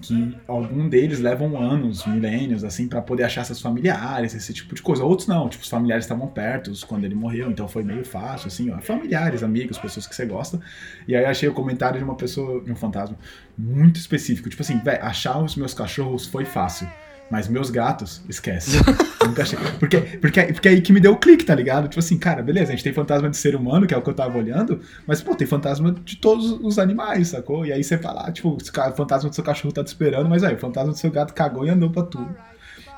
Que 0.00 0.36
algum 0.46 0.88
deles 0.88 1.18
levam 1.20 1.60
anos, 1.60 2.06
milênios, 2.06 2.64
assim, 2.64 2.86
pra 2.88 3.02
poder 3.02 3.24
achar 3.24 3.44
seus 3.44 3.60
familiares, 3.60 4.34
esse 4.34 4.52
tipo 4.52 4.74
de 4.74 4.82
coisa. 4.82 5.04
Outros 5.04 5.26
não, 5.28 5.48
tipo, 5.48 5.62
os 5.64 5.68
familiares 5.70 6.04
estavam 6.04 6.26
perto 6.28 6.72
quando 6.86 7.04
ele 7.04 7.14
morreu, 7.14 7.50
então 7.50 7.66
foi 7.68 7.82
meio 7.82 8.04
fácil, 8.04 8.48
assim, 8.48 8.70
ó, 8.70 8.78
familiares, 8.80 9.42
amigos, 9.42 9.78
pessoas 9.78 10.06
que 10.06 10.14
você 10.14 10.24
gosta. 10.26 10.60
E 11.06 11.16
aí 11.16 11.24
achei 11.24 11.48
o 11.48 11.54
comentário 11.54 11.98
de 11.98 12.04
uma 12.04 12.14
pessoa, 12.16 12.62
de 12.62 12.70
um 12.70 12.76
fantasma, 12.76 13.16
muito 13.56 13.96
específico. 13.96 14.48
Tipo 14.48 14.62
assim, 14.62 14.78
velho, 14.78 15.02
achar 15.04 15.38
os 15.42 15.56
meus 15.56 15.74
cachorros 15.74 16.26
foi 16.26 16.44
fácil. 16.44 16.88
Mas 17.30 17.46
meus 17.46 17.68
gatos, 17.70 18.22
esquece. 18.28 18.78
Nunca 19.26 19.42
achei. 19.42 19.58
Porque, 19.78 19.98
porque, 20.00 20.42
porque 20.44 20.68
aí 20.68 20.80
que 20.80 20.92
me 20.92 21.00
deu 21.00 21.12
o 21.12 21.16
clique, 21.16 21.44
tá 21.44 21.54
ligado? 21.54 21.86
Tipo 21.88 22.00
assim, 22.00 22.16
cara, 22.18 22.42
beleza, 22.42 22.68
a 22.68 22.70
gente 22.70 22.84
tem 22.84 22.92
fantasma 22.92 23.28
de 23.28 23.36
ser 23.36 23.54
humano, 23.54 23.86
que 23.86 23.92
é 23.92 23.96
o 23.96 24.00
que 24.02 24.08
eu 24.08 24.14
tava 24.14 24.38
olhando, 24.38 24.80
mas, 25.06 25.20
pô, 25.20 25.34
tem 25.34 25.46
fantasma 25.46 25.94
de 26.04 26.16
todos 26.16 26.52
os 26.52 26.78
animais, 26.78 27.28
sacou? 27.28 27.66
E 27.66 27.72
aí 27.72 27.84
você 27.84 27.98
fala, 27.98 28.26
ah, 28.26 28.32
tipo, 28.32 28.56
o 28.56 28.92
fantasma 28.96 29.28
do 29.28 29.34
seu 29.34 29.44
cachorro 29.44 29.72
tá 29.72 29.84
te 29.84 29.88
esperando, 29.88 30.28
mas 30.28 30.42
aí, 30.42 30.54
o 30.54 30.58
fantasma 30.58 30.92
do 30.92 30.98
seu 30.98 31.10
gato 31.10 31.34
cagou 31.34 31.66
e 31.66 31.70
andou 31.70 31.90
pra 31.90 32.02
tudo. 32.02 32.34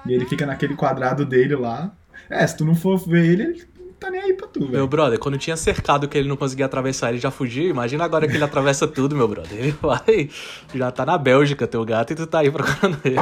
E 0.06 0.12
ele 0.12 0.24
fica 0.26 0.46
naquele 0.46 0.76
quadrado 0.76 1.24
dele 1.26 1.56
lá. 1.56 1.90
É, 2.28 2.46
se 2.46 2.56
tu 2.56 2.64
não 2.64 2.76
for 2.76 2.96
ver 2.96 3.26
ele, 3.26 3.42
ele 3.42 3.66
não 3.80 3.92
tá 3.94 4.10
nem 4.10 4.20
aí 4.20 4.32
pra 4.34 4.46
tu, 4.46 4.60
Meu 4.60 4.70
velho. 4.70 4.86
brother, 4.86 5.18
quando 5.18 5.36
tinha 5.36 5.56
cercado 5.56 6.06
que 6.08 6.16
ele 6.16 6.28
não 6.28 6.36
conseguia 6.36 6.66
atravessar, 6.66 7.10
ele 7.10 7.18
já 7.18 7.30
fugiu. 7.32 7.68
Imagina 7.68 8.04
agora 8.04 8.28
que 8.28 8.36
ele 8.36 8.44
atravessa 8.44 8.86
tudo, 8.86 9.16
meu 9.16 9.26
brother. 9.26 9.58
Ele 9.58 9.74
vai. 9.82 10.30
Já 10.72 10.90
tá 10.92 11.04
na 11.04 11.18
Bélgica, 11.18 11.66
teu 11.66 11.84
gato, 11.84 12.12
e 12.12 12.16
tu 12.16 12.26
tá 12.26 12.38
aí 12.38 12.50
procurando 12.50 12.98
ele. 13.04 13.16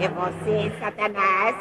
É 0.00 0.08
você, 0.08 0.78
Satanás. 0.78 1.56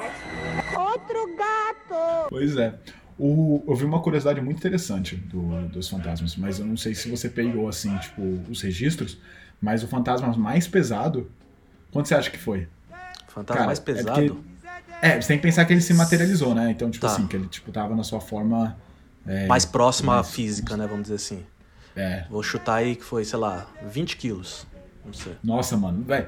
Outro 0.77 1.35
gato. 1.35 2.27
Pois 2.29 2.55
é. 2.57 2.73
O, 3.17 3.63
eu 3.67 3.75
vi 3.75 3.83
uma 3.85 3.99
curiosidade 4.01 4.39
muito 4.41 4.57
interessante 4.57 5.15
do- 5.15 5.67
dos 5.69 5.89
fantasmas, 5.89 6.35
mas 6.35 6.59
eu 6.59 6.65
não 6.65 6.77
sei 6.77 6.93
se 6.93 7.09
você 7.09 7.27
pegou, 7.27 7.67
assim, 7.67 7.97
tipo, 7.97 8.21
os 8.49 8.61
registros, 8.61 9.17
mas 9.59 9.83
o 9.83 9.87
fantasma 9.87 10.31
mais 10.37 10.67
pesado, 10.67 11.29
quanto 11.91 12.07
você 12.07 12.13
acha 12.15 12.29
que 12.29 12.37
foi? 12.37 12.67
Fantasma 13.27 13.55
Cara, 13.55 13.65
mais 13.65 13.79
é 13.79 13.81
pesado. 13.81 14.35
porque- 14.35 14.47
É, 15.01 15.19
você 15.21 15.27
tem 15.29 15.37
que 15.37 15.43
pensar 15.43 15.65
que 15.65 15.73
ele 15.73 15.81
se 15.81 15.93
materializou, 15.93 16.53
né? 16.55 16.69
Então, 16.71 16.89
tipo 16.91 17.05
Tá. 17.05 17.11
assim, 17.13 17.27
que 17.27 17.35
ele, 17.35 17.47
tipo, 17.47 17.71
tava 17.71 17.95
na 17.95 18.03
sua 18.03 18.19
forma... 18.19 18.75
é, 19.27 19.45
mais 19.47 19.63
próximo 19.65 20.11
à 20.11 20.23
física, 20.23 20.75
né? 20.77 20.85
Vamos 20.87 21.03
dizer 21.03 21.15
assim. 21.15 21.43
É. 21.95 22.25
Vou 22.29 22.41
chutar 22.43 22.75
aí 22.75 22.95
que 22.95 23.03
foi, 23.03 23.23
sei 23.25 23.37
lá, 23.39 23.67
20 23.83 24.15
quilos. 24.17 24.65
Nossa, 25.43 25.77
mano, 25.77 26.03
velho. 26.03 26.27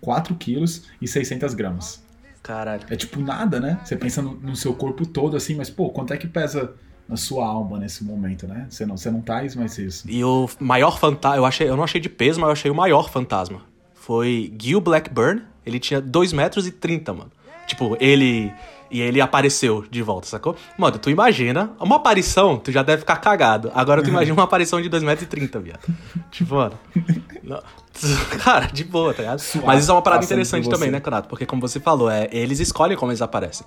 4 0.00 0.34
quilos 0.34 0.84
e 1.00 1.08
600 1.08 1.54
gramas. 1.54 2.04
Caralho. 2.42 2.82
É 2.88 2.96
tipo 2.96 3.20
nada, 3.20 3.58
né? 3.58 3.80
Você 3.84 3.96
pensa 3.96 4.22
no, 4.22 4.34
no 4.34 4.54
seu 4.54 4.72
corpo 4.72 5.04
todo, 5.04 5.36
assim, 5.36 5.54
mas, 5.56 5.68
pô, 5.68 5.90
quanto 5.90 6.12
é 6.12 6.16
que 6.16 6.28
pesa 6.28 6.74
na 7.08 7.16
sua 7.16 7.46
alma 7.46 7.78
nesse 7.78 8.04
momento, 8.04 8.46
né? 8.46 8.66
Você 8.68 8.84
não, 8.84 8.96
você 8.96 9.10
não 9.10 9.20
tá 9.20 9.42
mais 9.56 9.78
isso. 9.78 10.08
E 10.08 10.22
o 10.24 10.48
maior 10.58 10.98
fantasma, 10.98 11.36
eu, 11.38 11.44
achei, 11.44 11.68
eu 11.68 11.76
não 11.76 11.84
achei 11.84 12.00
de 12.00 12.08
peso, 12.08 12.40
mas 12.40 12.48
eu 12.48 12.52
achei 12.52 12.70
o 12.70 12.74
maior 12.74 13.10
fantasma. 13.10 13.62
Foi 13.94 14.52
Gil 14.60 14.80
Blackburn. 14.80 15.42
Ele 15.64 15.80
tinha 15.80 16.00
2 16.00 16.32
metros 16.32 16.66
e 16.66 16.70
30, 16.70 17.12
mano. 17.12 17.32
Tipo, 17.66 17.96
ele. 18.00 18.52
E 18.90 19.00
ele 19.00 19.20
apareceu 19.20 19.84
de 19.90 20.00
volta, 20.02 20.26
sacou? 20.28 20.54
Mano, 20.78 20.98
tu 20.98 21.10
imagina. 21.10 21.72
Uma 21.80 21.96
aparição, 21.96 22.56
tu 22.56 22.70
já 22.70 22.82
deve 22.82 23.00
ficar 23.00 23.16
cagado. 23.16 23.70
Agora 23.74 24.02
tu 24.02 24.08
imagina 24.08 24.34
uma 24.34 24.44
aparição 24.44 24.80
de 24.80 24.88
2 24.88 25.02
metros 25.02 25.26
e 25.26 25.28
30, 25.28 25.58
viado. 25.60 25.80
Tipo, 26.30 26.54
mano. 26.56 26.78
não- 27.42 27.62
Cara, 28.44 28.66
de 28.66 28.84
boa, 28.84 29.14
tá 29.14 29.22
ligado? 29.22 29.38
Suave, 29.40 29.66
Mas 29.66 29.82
isso 29.82 29.90
é 29.90 29.94
uma 29.94 30.02
parada 30.02 30.24
interessante 30.24 30.68
também, 30.68 30.90
né, 30.90 31.00
Canato? 31.00 31.28
Porque, 31.28 31.46
como 31.46 31.60
você 31.62 31.80
falou, 31.80 32.10
é, 32.10 32.28
eles 32.30 32.60
escolhem 32.60 32.96
como 32.96 33.10
eles 33.10 33.22
aparecem. 33.22 33.66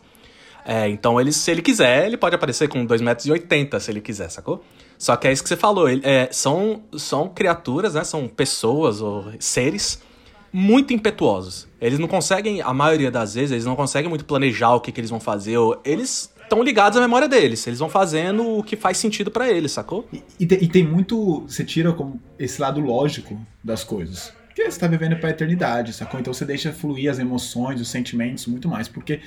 É, 0.66 0.88
então, 0.88 1.20
ele, 1.20 1.32
se 1.32 1.50
ele 1.50 1.62
quiser, 1.64 2.06
ele 2.06 2.16
pode 2.18 2.36
aparecer 2.36 2.68
com 2.70 2.86
2,80 2.86 3.02
metros, 3.02 3.26
e 3.26 3.32
80, 3.32 3.80
se 3.80 3.90
ele 3.92 4.02
quiser, 4.02 4.30
sacou? 4.30 4.64
Só 5.00 5.16
que 5.16 5.28
é 5.28 5.32
isso 5.32 5.42
que 5.42 5.50
você 5.50 5.56
falou. 5.58 5.90
ele- 5.90 6.02
é, 6.04 6.30
são, 6.32 6.84
são 6.98 7.28
criaturas, 7.30 7.94
né? 7.96 8.04
São 8.04 8.28
pessoas 8.28 9.02
ou 9.02 9.26
seres 9.40 10.02
muito 10.54 10.94
impetuosos. 10.94 11.68
Eles 11.82 12.00
não 12.00 12.08
conseguem, 12.08 12.62
a 12.62 12.74
maioria 12.74 13.10
das 13.10 13.36
vezes, 13.36 13.52
eles 13.52 13.66
não 13.66 13.76
conseguem 13.76 14.10
muito 14.10 14.26
planejar 14.26 14.74
o 14.76 14.82
que, 14.82 14.92
que 14.92 15.00
eles 15.00 15.10
vão 15.10 15.20
fazer. 15.20 15.58
Eles 15.84 16.34
estão 16.42 16.64
ligados 16.64 16.98
à 16.98 17.02
memória 17.02 17.28
deles. 17.28 17.66
Eles 17.68 17.80
vão 17.80 17.90
fazendo 17.90 18.58
o 18.58 18.64
que 18.64 18.76
faz 18.76 18.98
sentido 18.98 19.32
pra 19.32 19.50
eles, 19.50 19.72
sacou? 19.72 20.08
E, 20.12 20.24
e 20.40 20.46
tem, 20.46 20.64
e 20.64 20.68
tem 20.68 20.84
muito. 20.86 21.42
Você 21.48 21.64
tira 21.64 21.94
como 21.94 22.20
esse 22.38 22.60
lado 22.60 22.82
lógico 22.82 23.40
das 23.64 23.84
coisas. 23.84 24.34
Porque 24.48 24.70
você 24.70 24.80
tá 24.80 24.88
vivendo 24.88 25.16
pra 25.18 25.30
eternidade, 25.30 25.94
sacou? 25.94 26.20
Então 26.20 26.34
você 26.34 26.44
deixa 26.44 26.74
fluir 26.74 27.10
as 27.10 27.20
emoções, 27.20 27.80
os 27.80 27.88
sentimentos 27.88 28.46
muito 28.48 28.68
mais. 28.68 28.88
Porque 28.88 29.22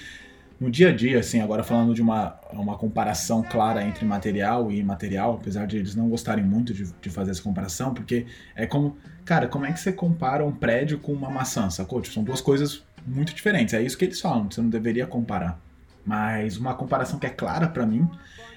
no 0.62 0.70
dia 0.70 0.90
a 0.90 0.92
dia, 0.92 1.18
assim, 1.18 1.40
agora 1.40 1.64
falando 1.64 1.92
de 1.92 2.00
uma, 2.00 2.38
uma 2.52 2.78
comparação 2.78 3.42
clara 3.42 3.82
entre 3.84 4.04
material 4.04 4.70
e 4.70 4.78
imaterial, 4.78 5.34
apesar 5.34 5.66
de 5.66 5.76
eles 5.76 5.96
não 5.96 6.08
gostarem 6.08 6.44
muito 6.44 6.72
de, 6.72 6.84
de 7.00 7.10
fazer 7.10 7.32
essa 7.32 7.42
comparação, 7.42 7.92
porque 7.92 8.26
é 8.54 8.64
como. 8.64 8.96
Cara, 9.24 9.48
como 9.48 9.66
é 9.66 9.72
que 9.72 9.80
você 9.80 9.92
compara 9.92 10.46
um 10.46 10.52
prédio 10.52 11.00
com 11.00 11.12
uma 11.12 11.28
maçã, 11.28 11.68
sacou? 11.68 12.00
Tipo, 12.00 12.14
são 12.14 12.22
duas 12.22 12.40
coisas 12.40 12.84
muito 13.04 13.34
diferentes. 13.34 13.74
É 13.74 13.82
isso 13.82 13.98
que 13.98 14.04
eles 14.04 14.20
falam, 14.20 14.48
você 14.48 14.60
não 14.60 14.68
deveria 14.68 15.04
comparar. 15.04 15.60
Mas 16.06 16.56
uma 16.56 16.74
comparação 16.74 17.18
que 17.18 17.26
é 17.26 17.30
clara 17.30 17.66
pra 17.66 17.84
mim 17.84 18.08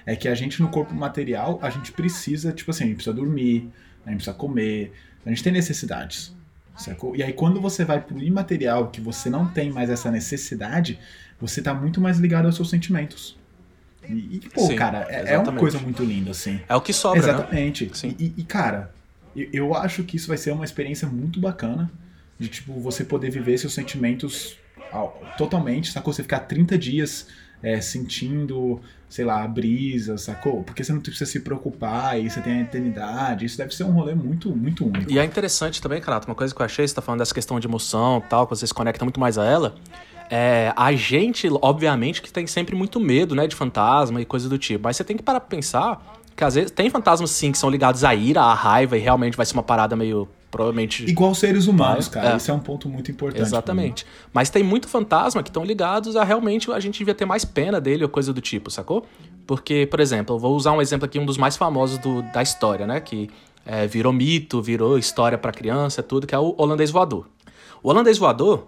é 0.04 0.14
que 0.14 0.28
a 0.28 0.34
gente 0.36 0.62
no 0.62 0.68
corpo 0.68 0.94
material, 0.94 1.58
a 1.60 1.70
gente 1.70 1.90
precisa, 1.90 2.52
tipo 2.52 2.70
assim, 2.70 2.84
a 2.84 2.86
gente 2.86 2.96
precisa 2.96 3.16
dormir, 3.16 3.68
a 4.04 4.10
gente 4.10 4.18
precisa 4.18 4.36
comer, 4.36 4.92
a 5.24 5.28
gente 5.28 5.42
tem 5.42 5.52
necessidades. 5.52 6.35
Sacou? 6.76 7.16
E 7.16 7.22
aí 7.22 7.32
quando 7.32 7.60
você 7.60 7.84
vai 7.84 8.00
pro 8.00 8.22
imaterial, 8.22 8.88
que 8.88 9.00
você 9.00 9.30
não 9.30 9.46
tem 9.46 9.70
mais 9.70 9.90
essa 9.90 10.10
necessidade, 10.10 10.98
você 11.40 11.62
tá 11.62 11.74
muito 11.74 12.00
mais 12.00 12.18
ligado 12.18 12.46
aos 12.46 12.56
seus 12.56 12.70
sentimentos. 12.70 13.36
E, 14.08 14.36
e, 14.36 14.40
pô, 14.52 14.66
Sim, 14.66 14.76
cara, 14.76 15.06
é, 15.08 15.34
é 15.34 15.38
uma 15.38 15.52
coisa 15.52 15.78
muito 15.78 16.04
linda, 16.04 16.30
assim. 16.30 16.60
É 16.68 16.76
o 16.76 16.80
que 16.80 16.92
sobra, 16.92 17.20
né? 17.20 17.28
Exatamente. 17.28 17.90
Sim. 17.94 18.14
E, 18.18 18.32
e, 18.36 18.44
cara, 18.44 18.92
eu, 19.34 19.48
eu 19.52 19.74
acho 19.74 20.04
que 20.04 20.16
isso 20.16 20.28
vai 20.28 20.36
ser 20.36 20.52
uma 20.52 20.64
experiência 20.64 21.08
muito 21.08 21.40
bacana 21.40 21.90
de, 22.38 22.48
tipo, 22.48 22.78
você 22.80 23.04
poder 23.04 23.30
viver 23.30 23.58
seus 23.58 23.74
sentimentos 23.74 24.56
totalmente, 25.36 25.90
sacou? 25.90 26.12
Você 26.12 26.22
ficar 26.22 26.40
30 26.40 26.78
dias 26.78 27.26
é, 27.62 27.80
sentindo, 27.80 28.80
sei 29.08 29.24
lá, 29.24 29.42
a 29.42 29.48
brisa, 29.48 30.18
sacou? 30.18 30.62
Porque 30.62 30.84
você 30.84 30.92
não 30.92 31.00
precisa 31.00 31.30
se 31.30 31.40
preocupar 31.40 32.20
e 32.20 32.28
você 32.28 32.40
tem 32.40 32.58
a 32.58 32.60
eternidade. 32.60 33.44
Isso 33.44 33.56
deve 33.56 33.74
ser 33.74 33.84
um 33.84 33.92
rolê 33.92 34.14
muito, 34.14 34.54
muito 34.54 34.86
único. 34.86 35.10
E 35.10 35.18
é 35.18 35.24
interessante 35.24 35.80
também, 35.80 36.00
Canato, 36.00 36.28
uma 36.28 36.34
coisa 36.34 36.54
que 36.54 36.60
eu 36.60 36.66
achei, 36.66 36.86
você 36.86 36.94
tá 36.94 37.02
falando 37.02 37.20
dessa 37.20 37.34
questão 37.34 37.58
de 37.58 37.66
emoção 37.66 38.22
tal, 38.28 38.46
que 38.46 38.56
você 38.56 38.66
se 38.66 38.74
conecta 38.74 39.04
muito 39.04 39.20
mais 39.20 39.38
a 39.38 39.44
ela. 39.44 39.74
É, 40.30 40.72
a 40.76 40.92
gente, 40.92 41.48
obviamente, 41.62 42.20
que 42.20 42.32
tem 42.32 42.46
sempre 42.46 42.74
muito 42.74 42.98
medo, 42.98 43.34
né, 43.34 43.46
de 43.46 43.54
fantasma 43.54 44.20
e 44.20 44.24
coisa 44.24 44.48
do 44.48 44.58
tipo. 44.58 44.84
Mas 44.84 44.96
você 44.96 45.04
tem 45.04 45.16
que 45.16 45.22
parar 45.22 45.40
pra 45.40 45.48
pensar 45.48 46.20
que 46.34 46.44
às 46.44 46.54
vezes 46.54 46.70
tem 46.70 46.90
fantasmas 46.90 47.30
sim 47.30 47.50
que 47.50 47.58
são 47.58 47.70
ligados 47.70 48.04
à 48.04 48.14
ira, 48.14 48.42
à 48.42 48.52
raiva, 48.52 48.96
e 48.96 49.00
realmente 49.00 49.36
vai 49.36 49.46
ser 49.46 49.54
uma 49.54 49.62
parada 49.62 49.96
meio. 49.96 50.28
Provavelmente. 50.56 51.04
Igual 51.04 51.34
seres 51.34 51.66
humanos, 51.66 52.08
cara. 52.08 52.32
é. 52.32 52.36
Isso 52.38 52.50
é 52.50 52.54
um 52.54 52.58
ponto 52.58 52.88
muito 52.88 53.10
importante. 53.10 53.42
Exatamente. 53.42 54.06
Mas 54.32 54.48
tem 54.48 54.62
muito 54.62 54.88
fantasma 54.88 55.42
que 55.42 55.50
estão 55.50 55.62
ligados 55.64 56.16
a 56.16 56.24
realmente 56.24 56.72
a 56.72 56.80
gente 56.80 56.98
devia 56.98 57.14
ter 57.14 57.26
mais 57.26 57.44
pena 57.44 57.78
dele 57.78 58.02
ou 58.04 58.08
coisa 58.08 58.32
do 58.32 58.40
tipo, 58.40 58.70
sacou? 58.70 59.04
Porque, 59.46 59.86
por 59.86 60.00
exemplo, 60.00 60.34
eu 60.36 60.38
vou 60.40 60.56
usar 60.56 60.72
um 60.72 60.80
exemplo 60.80 61.04
aqui, 61.04 61.18
um 61.18 61.26
dos 61.26 61.36
mais 61.36 61.56
famosos 61.58 61.98
do- 61.98 62.22
da 62.32 62.42
história, 62.42 62.86
né? 62.86 63.00
Que 63.00 63.28
é, 63.66 63.86
virou 63.86 64.12
mito, 64.14 64.62
virou 64.62 64.96
história 64.96 65.36
pra 65.36 65.52
criança, 65.52 66.02
tudo, 66.02 66.26
que 66.26 66.34
é 66.34 66.38
o 66.38 66.54
holandês 66.56 66.90
voador. 66.90 67.28
O 67.82 67.90
holandês 67.90 68.16
voador, 68.16 68.66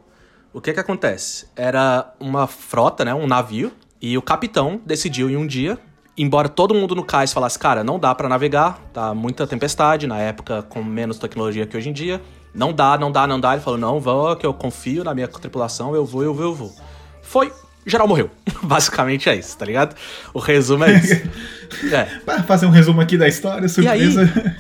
o 0.52 0.60
que 0.60 0.72
que 0.74 0.80
acontece? 0.80 1.46
Era 1.56 2.12
uma 2.20 2.46
frota, 2.46 3.04
né? 3.04 3.14
Um 3.14 3.26
navio, 3.26 3.72
e 4.02 4.18
o 4.18 4.22
capitão 4.22 4.80
decidiu 4.84 5.30
em 5.30 5.36
um 5.36 5.46
dia 5.46 5.78
embora 6.18 6.48
todo 6.48 6.74
mundo 6.74 6.94
no 6.94 7.04
cais 7.04 7.32
falasse, 7.32 7.58
cara, 7.58 7.84
não 7.84 7.98
dá 7.98 8.14
pra 8.14 8.28
navegar, 8.28 8.78
tá 8.92 9.14
muita 9.14 9.46
tempestade, 9.46 10.06
na 10.06 10.18
época 10.18 10.62
com 10.62 10.82
menos 10.82 11.18
tecnologia 11.18 11.66
que 11.66 11.76
hoje 11.76 11.88
em 11.88 11.92
dia, 11.92 12.20
não 12.54 12.72
dá, 12.72 12.98
não 12.98 13.10
dá, 13.10 13.26
não 13.26 13.38
dá. 13.38 13.52
Ele 13.52 13.62
falou, 13.62 13.78
não, 13.78 14.00
vou, 14.00 14.34
que 14.36 14.44
eu 14.44 14.52
confio 14.52 15.04
na 15.04 15.14
minha 15.14 15.28
tripulação, 15.28 15.94
eu 15.94 16.04
vou, 16.04 16.22
eu 16.22 16.34
vou, 16.34 16.44
eu 16.44 16.54
vou. 16.54 16.74
Foi, 17.22 17.52
geral 17.86 18.08
morreu. 18.08 18.30
Basicamente 18.62 19.28
é 19.28 19.36
isso, 19.36 19.56
tá 19.56 19.64
ligado? 19.64 19.94
O 20.34 20.38
resumo 20.38 20.84
é 20.84 20.94
isso. 20.94 21.14
é. 21.94 22.42
Fazer 22.42 22.66
um 22.66 22.70
resumo 22.70 23.00
aqui 23.00 23.16
da 23.16 23.28
história, 23.28 23.68
surpresa. 23.68 24.56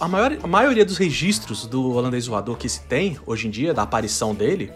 A, 0.00 0.08
maior, 0.08 0.36
a 0.42 0.46
maioria 0.46 0.84
dos 0.84 0.96
registros 0.96 1.66
do 1.66 1.92
holandês 1.92 2.26
voador 2.26 2.56
que 2.56 2.68
se 2.68 2.80
tem 2.82 3.18
hoje 3.26 3.46
em 3.46 3.50
dia, 3.50 3.74
da 3.74 3.82
aparição 3.82 4.34
dele, 4.34 4.72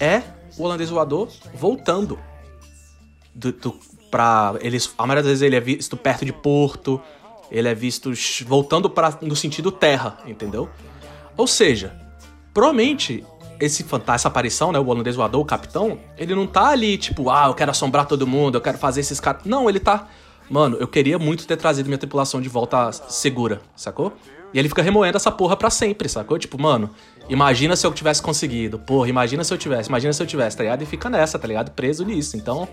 é 0.00 0.22
o 0.56 0.64
holandês 0.64 0.90
voador 0.90 1.28
voltando. 1.54 2.18
Do, 3.34 3.50
do, 3.50 3.80
pra, 4.12 4.54
eles, 4.60 4.92
a 4.98 5.06
maioria 5.06 5.22
das 5.22 5.30
vezes 5.30 5.42
ele 5.42 5.56
é 5.56 5.60
visto 5.60 5.96
perto 5.96 6.22
de 6.26 6.34
porto, 6.34 7.00
ele 7.50 7.66
é 7.66 7.74
visto 7.74 8.12
voltando 8.46 8.90
para 8.90 9.18
no 9.22 9.34
sentido 9.34 9.72
terra, 9.72 10.18
entendeu? 10.26 10.68
Ou 11.34 11.46
seja, 11.46 11.96
provavelmente 12.52 13.24
esse 13.58 13.82
fantasma, 13.82 14.14
essa 14.16 14.28
aparição, 14.28 14.70
né, 14.70 14.78
o 14.78 14.86
holandês 14.86 15.16
voador, 15.16 15.40
o 15.40 15.44
capitão, 15.44 15.98
ele 16.18 16.34
não 16.34 16.46
tá 16.46 16.68
ali 16.68 16.98
tipo, 16.98 17.30
ah, 17.30 17.46
eu 17.46 17.54
quero 17.54 17.70
assombrar 17.70 18.06
todo 18.06 18.26
mundo, 18.26 18.56
eu 18.56 18.60
quero 18.60 18.76
fazer 18.76 19.00
esses 19.00 19.18
caras. 19.18 19.42
Não, 19.46 19.68
ele 19.68 19.80
tá, 19.80 20.08
mano, 20.50 20.76
eu 20.78 20.86
queria 20.86 21.18
muito 21.18 21.46
ter 21.46 21.56
trazido 21.56 21.86
minha 21.86 21.98
tripulação 21.98 22.40
de 22.40 22.50
volta 22.50 22.92
segura, 22.92 23.62
sacou? 23.74 24.12
E 24.52 24.58
ele 24.58 24.68
fica 24.68 24.82
remoendo 24.82 25.16
essa 25.16 25.30
porra 25.30 25.56
pra 25.56 25.70
sempre, 25.70 26.06
sacou? 26.08 26.38
Tipo, 26.38 26.60
mano, 26.60 26.90
imagina 27.30 27.74
se 27.76 27.86
eu 27.86 27.92
tivesse 27.92 28.20
conseguido, 28.20 28.78
porra, 28.78 29.08
imagina 29.08 29.42
se 29.42 29.54
eu 29.54 29.56
tivesse, 29.56 29.88
imagina 29.88 30.12
se 30.12 30.22
eu 30.22 30.26
tivesse, 30.26 30.56
tá 30.56 30.64
ligado? 30.64 30.82
E 30.82 30.86
fica 30.86 31.08
nessa, 31.08 31.38
tá 31.38 31.48
ligado? 31.48 31.70
Preso 31.70 32.04
nisso. 32.04 32.36
Então, 32.36 32.68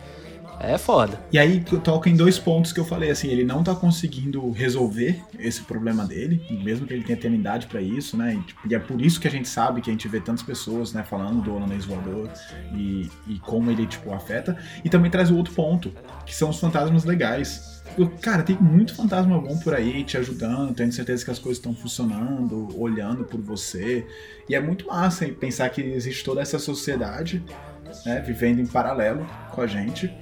É 0.62 0.78
foda. 0.78 1.22
E 1.32 1.40
aí 1.40 1.64
toca 1.84 2.10
em 2.10 2.16
dois 2.16 2.38
pontos 2.38 2.74
que 2.74 2.80
eu 2.80 2.86
falei, 2.86 3.10
assim, 3.10 3.30
ele 3.30 3.46
não 3.46 3.64
tá 3.64 3.74
conseguindo 3.74 4.52
resolver 4.52 5.22
esse 5.40 5.62
problema 5.62 6.06
dele, 6.06 6.46
mesmo 6.64 6.86
que 6.86 6.94
ele 6.94 7.04
tenha 7.04 7.18
eternidade 7.18 7.68
pra 7.68 7.82
isso, 7.82 8.18
né? 8.18 8.36
E, 8.36 8.42
tipo, 8.42 8.68
e 8.68 8.76
é 8.76 8.80
por 8.80 9.02
isso 9.02 9.22
que 9.22 9.28
a 9.28 9.32
gente 9.32 9.48
sabe 9.48 9.80
que 9.80 9.90
a 9.90 9.94
gente 9.94 10.08
vê 10.10 10.20
tantas 10.20 10.44
pessoas, 10.44 10.92
né, 10.92 11.02
falando 11.02 11.42
do 11.42 11.56
holandês 11.56 11.86
voador 11.86 12.30
e, 12.74 13.10
e 13.28 13.40
como 13.40 13.72
ele, 13.72 13.88
tipo, 13.88 14.12
afeta. 14.14 14.58
E 14.84 14.90
também 14.90 15.10
traz 15.10 15.32
o 15.32 15.38
outro 15.38 15.54
ponto, 15.54 15.94
que 16.26 16.36
são 16.36 16.50
os 16.50 16.60
fantasmas 16.60 17.06
legais. 17.06 17.82
Cara, 18.22 18.44
tem 18.44 18.58
muito 18.58 18.94
fantasma 18.94 19.40
bom 19.40 19.58
por 19.60 19.74
aí 19.74 20.04
te 20.04 20.18
ajudando, 20.18 20.74
tendo 20.74 20.92
certeza 20.92 21.24
que 21.24 21.32
as 21.32 21.40
coisas 21.40 21.58
estão 21.58 21.74
funcionando, 21.74 22.68
olhando 22.80 23.24
por 23.24 23.42
você. 23.42 24.06
E 24.48 24.56
é 24.56 24.60
muito 24.60 24.88
massa 24.88 25.26
hein, 25.26 25.34
pensar 25.34 25.70
que 25.70 25.82
existe 25.82 26.24
toda 26.24 26.42
essa 26.42 26.60
sociedade, 26.60 27.44
né, 28.06 28.20
vivendo 28.20 28.60
em 28.60 28.66
paralelo 28.66 29.26
com 29.52 29.62
a 29.62 29.68
gente, 29.68 30.14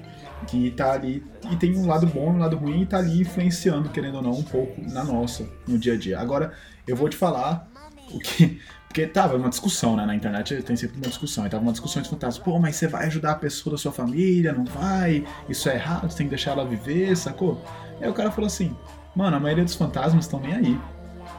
que 0.45 0.71
tá 0.71 0.93
ali 0.93 1.23
e 1.51 1.55
tem 1.55 1.75
um 1.77 1.87
lado 1.87 2.05
bom 2.05 2.31
um 2.31 2.37
lado 2.37 2.55
ruim 2.57 2.81
e 2.81 2.85
tá 2.85 2.97
ali 2.97 3.21
influenciando, 3.21 3.89
querendo 3.89 4.15
ou 4.15 4.21
não, 4.21 4.31
um 4.31 4.43
pouco 4.43 4.81
na 4.81 5.03
nossa, 5.03 5.47
no 5.67 5.77
dia 5.77 5.93
a 5.93 5.97
dia. 5.97 6.19
Agora, 6.19 6.53
eu 6.87 6.95
vou 6.95 7.09
te 7.09 7.17
falar 7.17 7.67
o 8.11 8.19
que. 8.19 8.59
Porque 8.87 9.05
tava 9.05 9.35
uma 9.35 9.49
discussão, 9.49 9.95
né? 9.95 10.05
Na 10.05 10.15
internet 10.15 10.61
tem 10.63 10.75
sempre 10.75 10.97
uma 10.97 11.07
discussão. 11.07 11.45
E 11.45 11.49
tava 11.49 11.61
uma 11.61 11.73
discussão 11.73 12.01
de 12.01 12.09
fantasmas. 12.09 12.43
Pô, 12.43 12.57
mas 12.57 12.77
você 12.77 12.87
vai 12.87 13.05
ajudar 13.07 13.33
a 13.33 13.35
pessoa 13.35 13.73
da 13.73 13.77
sua 13.77 13.91
família? 13.91 14.53
Não 14.53 14.65
vai? 14.65 15.25
Isso 15.49 15.69
é 15.69 15.75
errado, 15.75 16.09
você 16.09 16.17
tem 16.17 16.27
que 16.27 16.31
deixar 16.31 16.51
ela 16.51 16.65
viver, 16.65 17.15
sacou? 17.15 17.61
Aí 18.01 18.09
o 18.09 18.13
cara 18.13 18.31
falou 18.31 18.47
assim: 18.47 18.75
Mano, 19.15 19.35
a 19.35 19.39
maioria 19.39 19.65
dos 19.65 19.75
fantasmas 19.75 20.25
estão 20.25 20.39
nem 20.39 20.53
aí. 20.53 20.79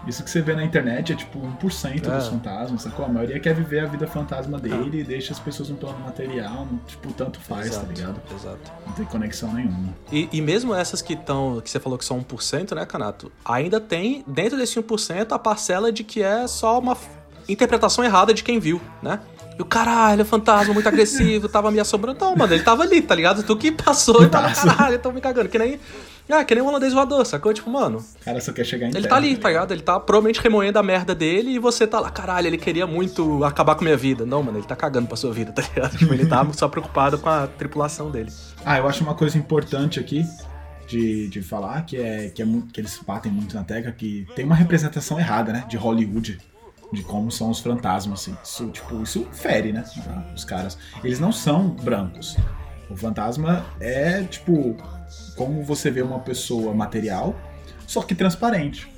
Isso 0.07 0.23
que 0.25 0.31
você 0.31 0.41
vê 0.41 0.55
na 0.55 0.65
internet 0.65 1.13
é 1.13 1.17
tipo 1.17 1.39
1% 1.39 2.01
dos 2.01 2.27
É. 2.27 2.31
fantasmas, 2.31 2.83
sacou? 2.83 3.05
A 3.05 3.09
maioria 3.09 3.39
quer 3.41 3.55
viver 3.55 3.81
a 3.81 3.87
vida 3.87 4.07
fantasma 4.07 4.59
dele 4.59 5.01
e 5.01 5.05
deixa 5.05 5.33
as 5.33 5.39
pessoas 5.39 5.69
no 5.69 5.77
plano 5.77 5.99
material, 6.01 6.67
tipo, 6.87 7.13
tanto 7.13 7.39
faz, 7.41 7.77
tá 7.77 7.83
ligado? 7.83 8.21
Exato. 8.35 8.59
Não 8.87 8.93
tem 8.95 9.05
conexão 9.05 9.53
nenhuma. 9.53 9.95
E, 10.11 10.29
e 10.33 10.41
mesmo 10.41 10.75
essas 10.75 11.03
que 11.03 11.13
estão, 11.13 11.61
que 11.61 11.71
você 11.71 11.79
falou 11.79 11.99
que 11.99 12.05
são 12.05 12.19
1%, 12.23 12.75
né, 12.75 12.87
Canato? 12.87 13.31
Ainda 13.45 13.81
tem, 13.81 14.25
dentro 14.27 14.57
desse 14.57 14.81
1%, 14.81 15.33
a 15.33 15.39
parcela 15.39 15.93
de 15.93 16.03
que 16.05 16.23
é 16.23 16.47
só 16.47 16.79
uma 16.79 16.97
interpretação 17.49 18.03
errada 18.05 18.33
de 18.33 18.43
quem 18.43 18.59
viu, 18.59 18.81
né? 19.03 19.21
E 19.59 19.63
o 19.63 19.65
caralho, 19.65 20.25
fantasma 20.25 20.73
muito 20.73 20.89
agressivo, 20.89 21.49
tava 21.49 21.71
me 21.71 21.81
assombrando. 21.81 22.21
Não, 22.25 22.37
mano, 22.37 22.55
ele 22.55 22.63
tava 22.63 22.85
ali, 22.85 23.03
tá 23.03 23.15
ligado? 23.15 23.43
Tu 23.43 23.57
que 23.57 23.73
passou 23.73 24.23
e 24.23 24.29
tava, 24.29 24.53
caralho, 24.55 24.99
tão 25.01 25.13
me 25.13 25.21
cagando. 25.21 25.49
Que 25.49 25.59
nem. 25.59 25.81
Ah, 26.31 26.45
que 26.45 26.55
nem 26.55 26.63
um 26.63 26.67
holandês 26.67 26.93
voador, 26.93 27.25
sacou? 27.25 27.55
Tipo, 27.55 27.71
mano, 27.71 27.99
O 27.99 28.25
cara 28.25 28.41
só 28.41 28.53
quer 28.53 28.65
chegar 28.65 28.87
em 28.87 28.91
ele 28.91 29.03
terra, 29.03 29.09
tá 29.09 29.17
ali, 29.17 29.37
tá 29.37 29.49
ligado? 29.49 29.73
Ele 29.73 29.83
tá 29.83 29.99
provavelmente 29.99 30.41
remoendo 30.41 30.79
a 30.79 30.83
merda 30.83 31.15
dele 31.15 31.53
e 31.53 31.59
você 31.59 31.87
tá 31.87 31.99
lá, 32.01 32.11
caralho, 32.11 32.47
ele 32.47 32.59
queria 32.59 32.87
muito 32.87 33.43
acabar 33.45 33.75
com 33.75 33.81
a 33.83 33.85
minha 33.85 33.97
vida. 33.97 34.27
Não, 34.27 34.43
mano, 34.43 34.59
ele 34.59 34.67
tá 34.67 34.77
cagando 34.77 35.07
pra 35.07 35.17
sua 35.17 35.33
vida, 35.33 35.53
tá 35.53 35.63
ligado? 35.63 35.97
Tipo, 35.99 36.13
ele 36.13 36.27
tá 36.27 36.47
só 36.53 36.69
preocupado 36.69 37.19
com 37.19 37.29
a 37.29 37.47
tripulação 37.47 38.11
dele. 38.11 38.31
Ah, 38.65 38.79
eu 38.79 38.87
acho 38.87 39.03
uma 39.03 39.15
coisa 39.15 39.39
importante 39.39 39.99
aqui 39.99 40.25
de, 40.87 41.29
de 41.29 41.43
falar, 41.43 41.83
que 41.85 41.97
é, 41.97 42.29
que 42.31 42.43
é 42.43 42.47
que 42.73 42.81
eles 42.81 42.99
batem 43.07 43.31
muito 43.31 43.55
na 43.55 43.65
tecla, 43.65 43.93
que 43.93 44.27
tem 44.35 44.45
uma 44.45 44.55
representação 44.55 45.19
errada, 45.19 45.53
né? 45.53 45.65
De 45.69 45.77
Hollywood. 45.77 46.39
De 46.91 47.03
como 47.03 47.31
são 47.31 47.51
os 47.51 47.61
fantasmas, 47.61 48.21
assim. 48.21 48.37
Isso, 48.43 48.67
tipo, 48.71 49.03
isso 49.03 49.27
fere, 49.33 49.73
né? 49.73 49.85
Os 50.35 50.45
caras. 50.45 50.79
Eles 51.05 51.21
não 51.21 51.31
são 51.31 51.69
brancos. 51.69 52.37
O 52.89 52.97
fantasma 52.97 53.67
é, 53.79 54.23
tipo, 54.23 54.75
como 55.37 55.63
você 55.63 55.91
vê 55.91 56.03
uma 56.03 56.19
pessoa 56.21 56.75
material, 56.75 57.35
só 57.87 58.03
que 58.03 58.15
transparente. 58.15 58.89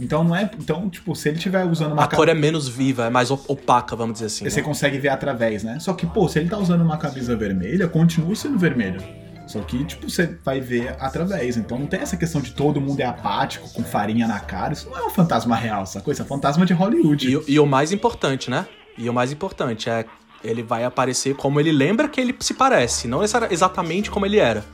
Então 0.00 0.22
não 0.22 0.34
é. 0.36 0.48
Então, 0.58 0.88
tipo, 0.88 1.14
se 1.16 1.28
ele 1.28 1.38
estiver 1.38 1.64
usando 1.64 1.92
uma 1.92 2.04
A 2.04 2.06
cor 2.08 2.28
é 2.28 2.34
menos 2.34 2.68
viva, 2.68 3.06
é 3.06 3.10
mais 3.10 3.30
op- 3.32 3.44
opaca, 3.50 3.96
vamos 3.96 4.14
dizer 4.14 4.26
assim. 4.26 4.48
você 4.48 4.60
né? 4.60 4.66
consegue 4.66 4.96
ver 4.98 5.08
através, 5.08 5.64
né? 5.64 5.78
Só 5.80 5.92
que, 5.92 6.06
pô, 6.06 6.28
se 6.28 6.38
ele 6.38 6.48
tá 6.48 6.56
usando 6.56 6.82
uma 6.82 6.96
camisa 6.96 7.34
vermelha, 7.34 7.88
continua 7.88 8.34
sendo 8.36 8.56
vermelho. 8.58 9.02
Só 9.48 9.60
que, 9.60 9.82
tipo, 9.84 10.08
você 10.08 10.36
vai 10.44 10.60
ver 10.60 10.94
através. 11.00 11.56
Então 11.56 11.78
não 11.78 11.86
tem 11.86 12.00
essa 12.00 12.16
questão 12.16 12.40
de 12.40 12.52
todo 12.52 12.80
mundo 12.80 13.00
é 13.00 13.06
apático, 13.06 13.68
com 13.72 13.82
farinha 13.82 14.28
na 14.28 14.38
cara. 14.38 14.72
Isso 14.74 14.88
não 14.88 14.96
é 14.98 15.04
um 15.06 15.10
fantasma 15.10 15.56
real, 15.56 15.82
essa 15.82 16.00
coisa. 16.00 16.22
É 16.22 16.24
um 16.24 16.28
fantasma 16.28 16.64
de 16.64 16.74
Hollywood. 16.74 17.28
E, 17.28 17.36
o- 17.36 17.44
e 17.48 17.58
o 17.58 17.66
mais 17.66 17.90
importante, 17.90 18.50
né? 18.50 18.66
E 18.96 19.08
o 19.08 19.12
mais 19.12 19.32
importante 19.32 19.88
é 19.90 20.04
ele 20.44 20.62
vai 20.62 20.84
aparecer 20.84 21.34
como 21.34 21.58
ele 21.58 21.72
lembra 21.72 22.08
que 22.08 22.20
ele 22.20 22.36
se 22.38 22.54
parece, 22.54 23.08
não 23.08 23.24
exa- 23.24 23.48
exatamente 23.50 24.10
como 24.12 24.24
ele 24.26 24.38
era. 24.38 24.64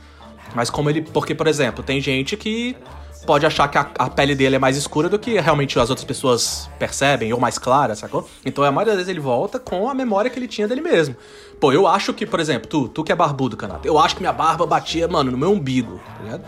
Mas 0.55 0.69
como 0.69 0.89
ele. 0.89 1.01
Porque, 1.01 1.35
por 1.35 1.47
exemplo, 1.47 1.83
tem 1.83 1.99
gente 2.01 2.35
que 2.37 2.75
pode 3.25 3.45
achar 3.45 3.67
que 3.67 3.77
a, 3.77 3.89
a 3.97 4.09
pele 4.09 4.35
dele 4.35 4.55
é 4.55 4.59
mais 4.59 4.77
escura 4.77 5.09
do 5.09 5.17
que 5.19 5.39
realmente 5.39 5.77
as 5.79 5.89
outras 5.89 6.05
pessoas 6.05 6.69
percebem, 6.79 7.33
ou 7.33 7.39
mais 7.39 7.57
clara, 7.57 7.95
sacou? 7.95 8.27
Então 8.45 8.63
a 8.63 8.71
maioria 8.71 8.93
das 8.93 8.97
vezes 8.97 9.09
ele 9.09 9.19
volta 9.19 9.59
com 9.59 9.89
a 9.89 9.93
memória 9.95 10.29
que 10.29 10.37
ele 10.39 10.47
tinha 10.47 10.67
dele 10.67 10.81
mesmo. 10.81 11.15
Pô, 11.59 11.71
eu 11.73 11.87
acho 11.87 12.13
que, 12.13 12.25
por 12.25 12.39
exemplo, 12.39 12.67
tu, 12.69 12.87
tu 12.87 13.03
que 13.03 13.11
é 13.11 13.15
barbudo, 13.15 13.57
Canato, 13.57 13.87
eu 13.87 13.97
acho 13.97 14.15
que 14.15 14.21
minha 14.21 14.31
barba 14.33 14.65
batia, 14.67 15.07
mano, 15.07 15.31
no 15.31 15.37
meu 15.37 15.51
umbigo, 15.51 15.99
tá 16.17 16.23
ligado? 16.23 16.43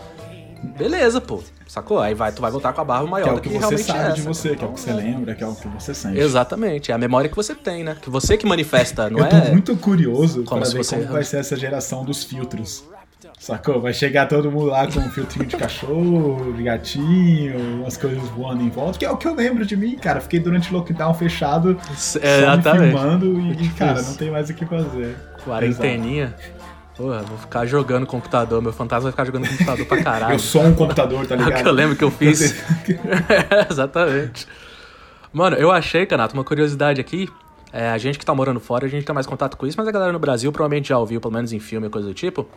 Beleza, 0.76 1.20
pô. 1.20 1.42
Sacou? 1.66 1.98
Aí 2.00 2.14
vai, 2.14 2.32
tu 2.32 2.40
vai 2.40 2.50
voltar 2.50 2.72
com 2.72 2.80
a 2.80 2.84
barba 2.84 3.04
Que 3.04 3.10
maior 3.10 3.28
é 3.28 3.32
o 3.32 3.40
que 3.40 3.48
que, 3.50 3.58
você 3.58 3.78
sabe 3.78 4.10
é. 4.10 4.12
de 4.12 4.22
você, 4.22 4.56
que 4.56 4.64
é 4.64 4.66
o 4.66 4.72
que 4.72 4.80
você 4.80 4.90
Então, 4.90 5.02
lembra, 5.04 5.34
que 5.34 5.44
é 5.44 5.46
o 5.46 5.54
que 5.54 5.68
você 5.68 5.92
sente. 5.94 6.18
Exatamente, 6.18 6.90
é 6.90 6.94
a 6.94 6.98
memória 6.98 7.28
que 7.28 7.36
você 7.36 7.54
tem, 7.54 7.84
né? 7.84 7.96
Que 8.00 8.08
você 8.08 8.36
que 8.38 8.46
manifesta, 8.46 9.10
não 9.10 9.18
Eu 9.18 9.28
tô 9.28 9.36
é. 9.36 9.50
muito 9.50 9.76
curioso 9.76 10.44
Como 10.44 10.62
para 10.62 10.70
ver 10.70 10.82
você- 10.82 10.96
como 10.96 11.12
vai 11.12 11.24
ser 11.24 11.38
essa 11.38 11.56
geração 11.56 12.04
dos 12.04 12.24
filtros. 12.24 12.84
Sacou? 13.38 13.80
Vai 13.80 13.94
chegar 13.94 14.26
todo 14.26 14.50
mundo 14.50 14.66
lá 14.66 14.86
com 14.86 14.98
um 15.00 15.10
filtrinho 15.10 15.46
de 15.46 15.56
cachorro, 15.56 16.52
de 16.54 16.62
gatinho, 16.62 17.58
umas 17.80 17.96
coisas 17.96 18.22
voando 18.30 18.62
em 18.62 18.68
volta. 18.68 18.98
Que 18.98 19.04
é 19.04 19.10
o 19.10 19.16
que 19.16 19.26
eu 19.28 19.34
lembro 19.34 19.64
de 19.64 19.76
mim, 19.76 19.96
cara. 19.96 20.20
Fiquei 20.20 20.40
durante 20.40 20.70
o 20.72 20.76
lockdown 20.76 21.14
fechado, 21.14 21.78
só 21.94 22.18
Exatamente. 22.18 22.90
filmando 22.92 23.40
e, 23.40 23.50
Difícil. 23.54 23.72
cara, 23.78 24.02
não 24.02 24.14
tem 24.16 24.30
mais 24.30 24.50
o 24.50 24.54
que 24.54 24.66
fazer. 24.66 25.16
Quarenteninha. 25.44 26.34
Porra, 26.96 27.22
vou 27.22 27.38
ficar 27.38 27.64
jogando 27.64 28.04
computador. 28.06 28.60
Meu 28.60 28.72
fantasma 28.72 29.04
vai 29.04 29.12
ficar 29.12 29.24
jogando 29.24 29.48
computador 29.48 29.86
pra 29.86 30.02
caralho. 30.02 30.34
Eu 30.34 30.38
sou 30.40 30.64
um 30.64 30.74
computador, 30.74 31.24
tá 31.26 31.34
É 31.36 31.38
o 31.38 31.44
ligado? 31.44 31.62
que 31.62 31.68
eu 31.68 31.72
lembro 31.72 31.96
que 31.96 32.02
eu 32.04 32.10
fiz. 32.12 32.56
Exatamente. 33.70 34.46
Mano, 35.32 35.56
eu 35.56 35.70
achei, 35.70 36.04
Canato, 36.06 36.34
uma 36.34 36.44
curiosidade 36.44 37.00
aqui. 37.00 37.28
É, 37.72 37.88
a 37.90 37.98
gente 37.98 38.18
que 38.18 38.26
tá 38.26 38.34
morando 38.34 38.58
fora, 38.58 38.86
a 38.86 38.88
gente 38.88 39.04
tem 39.04 39.14
mais 39.14 39.26
contato 39.26 39.56
com 39.56 39.66
isso, 39.66 39.76
mas 39.78 39.86
a 39.86 39.92
galera 39.92 40.10
no 40.12 40.18
Brasil 40.18 40.50
provavelmente 40.50 40.88
já 40.88 40.98
ouviu, 40.98 41.20
pelo 41.20 41.34
menos 41.34 41.52
em 41.52 41.60
filme, 41.60 41.88
coisa 41.88 42.08
do 42.08 42.14
tipo. 42.14 42.48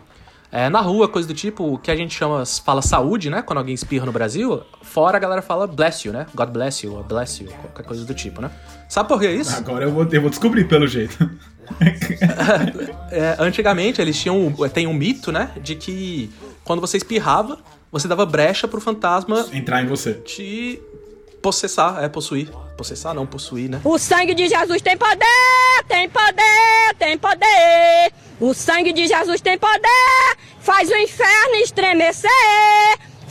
É, 0.52 0.68
na 0.68 0.82
rua, 0.82 1.08
coisa 1.08 1.26
do 1.26 1.32
tipo, 1.32 1.64
o 1.64 1.78
que 1.78 1.90
a 1.90 1.96
gente 1.96 2.14
chama, 2.14 2.44
fala 2.44 2.82
saúde, 2.82 3.30
né? 3.30 3.40
Quando 3.40 3.58
alguém 3.58 3.74
espirra 3.74 4.04
no 4.04 4.12
Brasil, 4.12 4.62
fora 4.82 5.16
a 5.16 5.20
galera 5.20 5.40
fala 5.40 5.66
bless 5.66 6.06
you, 6.06 6.12
né? 6.12 6.26
God 6.34 6.50
bless 6.50 6.84
you, 6.84 6.94
or 6.94 7.02
bless 7.02 7.42
you, 7.42 7.50
qualquer 7.50 7.84
coisa 7.84 8.04
do 8.04 8.12
tipo, 8.12 8.42
né? 8.42 8.50
Sabe 8.86 9.08
por 9.08 9.18
que 9.18 9.30
isso? 9.30 9.56
Agora 9.56 9.86
eu 9.86 9.90
vou, 9.90 10.06
eu 10.12 10.20
vou 10.20 10.28
descobrir 10.28 10.68
pelo 10.68 10.86
jeito. 10.86 11.18
É, 13.10 13.36
antigamente 13.38 14.00
eles 14.00 14.20
tinham. 14.20 14.52
Tem 14.74 14.86
um 14.86 14.92
mito, 14.92 15.30
né? 15.30 15.52
De 15.62 15.74
que 15.74 16.30
quando 16.64 16.80
você 16.80 16.96
espirrava, 16.96 17.58
você 17.90 18.08
dava 18.08 18.26
brecha 18.26 18.66
pro 18.66 18.80
fantasma 18.80 19.46
Entrar 19.52 19.82
em 19.82 19.86
você. 19.86 20.14
te 20.14 20.82
possessar, 21.42 22.02
é 22.02 22.08
possuir. 22.08 22.48
Possessar 22.76 23.14
não, 23.14 23.26
possuir, 23.26 23.68
né? 23.68 23.80
O 23.84 23.98
sangue 23.98 24.34
de 24.34 24.48
Jesus 24.48 24.80
tem 24.80 24.96
poder, 24.96 25.84
tem 25.88 26.08
poder, 26.08 26.94
tem 26.98 27.18
poder. 27.18 28.12
O 28.40 28.54
sangue 28.54 28.92
de 28.92 29.06
Jesus 29.06 29.40
tem 29.40 29.58
poder, 29.58 30.36
faz 30.60 30.88
o 30.90 30.96
inferno 30.96 31.56
estremecer, 31.56 32.30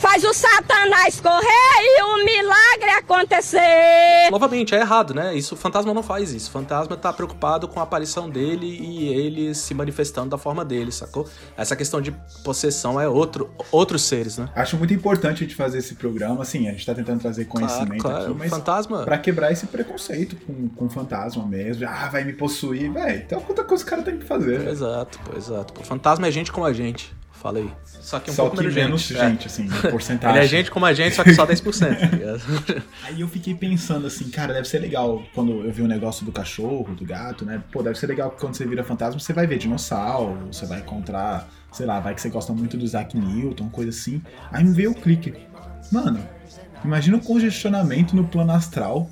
faz 0.02 0.24
o 0.24 0.34
Satanás 0.34 1.20
correr 1.20 1.46
e 1.80 2.02
o 2.02 2.24
milagre 2.24 2.90
acontecer. 2.98 4.28
Novamente, 4.32 4.74
é 4.74 4.80
errado, 4.80 5.14
né? 5.14 5.32
Isso, 5.34 5.54
o 5.54 5.56
fantasma 5.56 5.94
não 5.94 6.02
faz 6.02 6.32
isso. 6.32 6.48
O 6.48 6.52
fantasma 6.52 6.96
tá 6.96 7.12
preocupado 7.12 7.68
com 7.68 7.78
a 7.78 7.84
aparição 7.84 8.28
dele 8.28 8.66
e 8.66 9.08
ele 9.08 9.54
se 9.54 9.72
manifestando 9.74 10.30
da 10.30 10.36
forma 10.38 10.64
dele, 10.64 10.90
sacou? 10.90 11.28
Essa 11.56 11.76
questão 11.76 12.00
de 12.00 12.10
possessão 12.42 13.00
é 13.00 13.06
outro, 13.08 13.50
outros 13.70 14.02
seres, 14.02 14.38
né? 14.38 14.48
Acho 14.56 14.76
muito 14.76 14.92
importante 14.92 15.36
a 15.36 15.46
gente 15.46 15.54
fazer 15.54 15.78
esse 15.78 15.94
programa, 15.94 16.42
assim, 16.42 16.68
a 16.68 16.72
gente 16.72 16.84
tá 16.84 16.94
tentando 16.94 17.20
trazer 17.20 17.44
conhecimento 17.44 18.02
claro, 18.02 18.22
aqui, 18.24 18.30
o 18.32 18.34
mas 18.34 18.50
fantasma- 18.50 19.04
pra 19.04 19.18
quebrar 19.18 19.52
esse 19.52 19.66
preconceito 19.68 20.34
com, 20.44 20.68
com 20.70 20.90
fantasma 20.90 21.46
mesmo. 21.46 21.86
Ah, 21.88 22.08
vai 22.10 22.24
me 22.24 22.32
possuir, 22.32 22.92
velho. 22.92 23.22
Então 23.24 23.40
quanta 23.40 23.62
coisa 23.62 23.84
o 23.84 23.86
cara 23.86 24.02
tem 24.02 24.18
que 24.18 24.24
fazer. 24.24 24.66
Exato, 24.68 25.18
pô, 25.20 25.36
exato. 25.38 25.80
O 25.80 25.84
fantasma 25.84 26.26
é 26.26 26.30
gente 26.32 26.50
como 26.50 26.66
a 26.66 26.72
gente. 26.72 27.14
Falei. 27.42 27.68
Só 27.84 28.20
que 28.20 28.30
um 28.30 28.34
Só 28.34 28.42
pouco 28.42 28.58
que 28.58 28.62
menos 28.62 28.76
menos 28.76 29.02
gente. 29.02 29.18
gente, 29.18 29.42
É. 29.42 29.46
assim, 29.46 29.64
em 29.64 29.68
porcentagem. 29.90 30.36
Ele 30.36 30.44
é 30.44 30.48
gente 30.48 30.70
como 30.70 30.86
a 30.86 30.92
gente, 30.92 31.16
só 31.16 31.24
que 31.24 31.34
só 31.34 31.44
10%. 31.44 31.98
tá 31.98 32.06
ligado? 32.16 32.82
Aí 33.02 33.20
eu 33.20 33.26
fiquei 33.26 33.52
pensando 33.52 34.06
assim, 34.06 34.30
cara, 34.30 34.52
deve 34.54 34.68
ser 34.68 34.78
legal 34.78 35.20
quando 35.34 35.64
eu 35.64 35.72
vi 35.72 35.82
o 35.82 35.88
negócio 35.88 36.24
do 36.24 36.30
cachorro, 36.30 36.94
do 36.94 37.04
gato, 37.04 37.44
né? 37.44 37.60
Pô, 37.72 37.82
deve 37.82 37.98
ser 37.98 38.06
legal 38.06 38.30
que 38.30 38.38
quando 38.40 38.54
você 38.54 38.64
vira 38.64 38.84
fantasma, 38.84 39.18
você 39.18 39.32
vai 39.32 39.48
ver 39.48 39.58
dinossauro, 39.58 40.46
você 40.52 40.66
vai 40.66 40.78
encontrar, 40.78 41.48
sei 41.72 41.84
lá, 41.84 41.98
vai 41.98 42.14
que 42.14 42.20
você 42.22 42.28
gosta 42.28 42.52
muito 42.52 42.76
do 42.76 42.84
Isaac 42.84 43.18
Newton, 43.18 43.68
coisa 43.70 43.90
assim. 43.90 44.22
Aí 44.52 44.62
me 44.62 44.72
veio 44.72 44.92
o 44.92 44.94
clique. 44.94 45.34
Mano, 45.90 46.20
imagina 46.84 47.16
o 47.16 47.20
congestionamento 47.20 48.14
no 48.14 48.22
plano 48.28 48.52
astral. 48.52 49.10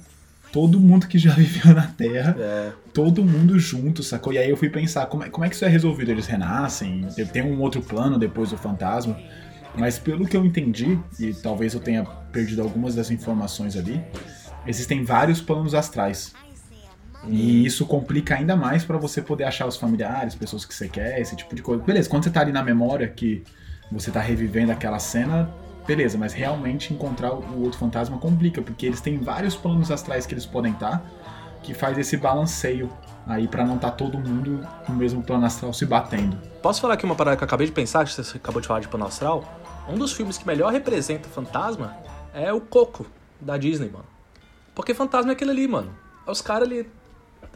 Todo 0.53 0.81
mundo 0.81 1.07
que 1.07 1.19
já 1.19 1.33
viveu 1.35 1.75
na 1.75 1.87
Terra, 1.87 2.37
É. 2.39 2.73
todo 2.93 3.25
mundo 3.25 3.59
junto, 3.59 4.03
sacou? 4.03 4.33
E 4.33 4.39
aí 4.39 4.51
eu 4.51 4.57
fui 4.57 4.69
pensar, 4.69 5.07
como 5.07 5.23
é, 5.25 5.29
como 5.31 5.45
é 5.45 5.49
que 5.49 5.55
isso 5.55 5.65
é 5.65 5.69
resolvido? 5.69 6.11
Eles 6.11 6.27
renascem? 6.27 7.07
Tem 7.33 7.43
um 7.43 7.61
outro 7.61 7.81
plano 7.81 8.19
depois 8.19 8.51
do 8.51 8.57
fantasma? 8.59 9.17
Mas 9.77 9.99
pelo 9.99 10.27
que 10.27 10.37
eu 10.37 10.45
entendi, 10.45 10.99
e 11.19 11.33
talvez 11.33 11.75
eu 11.75 11.81
tenha 11.81 12.05
perdido 12.33 12.61
algumas 12.63 12.95
das 12.97 13.11
informações 13.11 13.77
ali, 13.77 14.03
existem 14.67 15.05
vários 15.05 15.41
planos 15.41 15.75
astrais. 15.75 16.33
E 17.29 17.65
isso 17.67 17.87
complica 17.87 18.35
ainda 18.35 18.57
mais 18.57 18.83
pra 18.83 18.97
você 18.97 19.21
poder 19.23 19.45
achar 19.45 19.67
os 19.67 19.77
familiares, 19.77 20.35
pessoas 20.35 20.65
que 20.65 20.75
você 20.75 20.89
quer, 20.89 21.21
esse 21.21 21.37
tipo 21.37 21.55
de 21.55 21.63
coisa. 21.63 21.83
Beleza, 21.85 22.09
quando 22.09 22.25
você 22.25 22.31
tá 22.31 22.41
ali 22.41 22.51
na 22.51 22.63
memória 22.65 23.07
que 23.07 23.45
você 23.93 24.11
tá 24.11 24.21
revivendo 24.21 24.73
aquela 24.73 24.99
cena, 24.99 25.49
beleza, 25.91 26.17
mas 26.17 26.33
realmente 26.33 26.95
encontrar 26.95 27.33
o 27.33 27.65
outro 27.65 27.77
fantasma 27.77 28.17
complica, 28.17 28.63
porque 28.63 28.87
eles 28.87 29.01
têm 29.01 29.19
vários 29.19 29.57
planos 29.57 29.91
astrais 29.91 30.25
que 30.25 30.33
eles 30.33 30.47
podem 30.47 30.71
estar, 30.73 31.05
que 31.65 31.75
faz 31.75 31.99
esse 31.99 32.17
balanceio 32.17 32.89
aí 33.27 33.49
pra 33.49 33.67
não 33.67 33.77
tá 33.77 33.91
todo 33.91 34.17
mundo 34.17 34.65
no 34.89 34.95
mesmo 34.95 35.21
plano 35.21 35.45
astral 35.45 35.73
se 35.73 35.85
batendo. 35.85 36.39
Posso 36.63 36.81
falar 36.81 36.95
aqui 36.95 37.05
uma 37.05 37.17
parada 37.17 37.37
que 37.37 37.43
eu 37.43 37.47
acabei 37.47 37.67
de 37.67 37.73
pensar, 37.73 38.05
que 38.05 38.13
você 38.13 38.37
acabou 38.37 38.61
de 38.61 38.69
falar 38.69 38.79
de 38.79 38.87
Plano 38.87 39.05
Astral? 39.05 39.43
Um 39.89 39.99
dos 39.99 40.13
filmes 40.13 40.39
que 40.39 40.47
melhor 40.47 40.73
representa 40.73 41.29
fantasma 41.29 41.97
é 42.33 42.53
o 42.53 42.61
Coco, 42.61 43.05
da 43.41 43.57
Disney, 43.57 43.91
mano. 43.91 44.07
Porque 44.77 44.95
fantasma 44.95 45.33
é 45.33 45.35
aquele 45.35 45.51
ali, 45.51 45.67
mano. 45.67 45.91
É 46.25 46.31
os 46.31 46.41
caras 46.41 46.69
ali. 46.69 46.89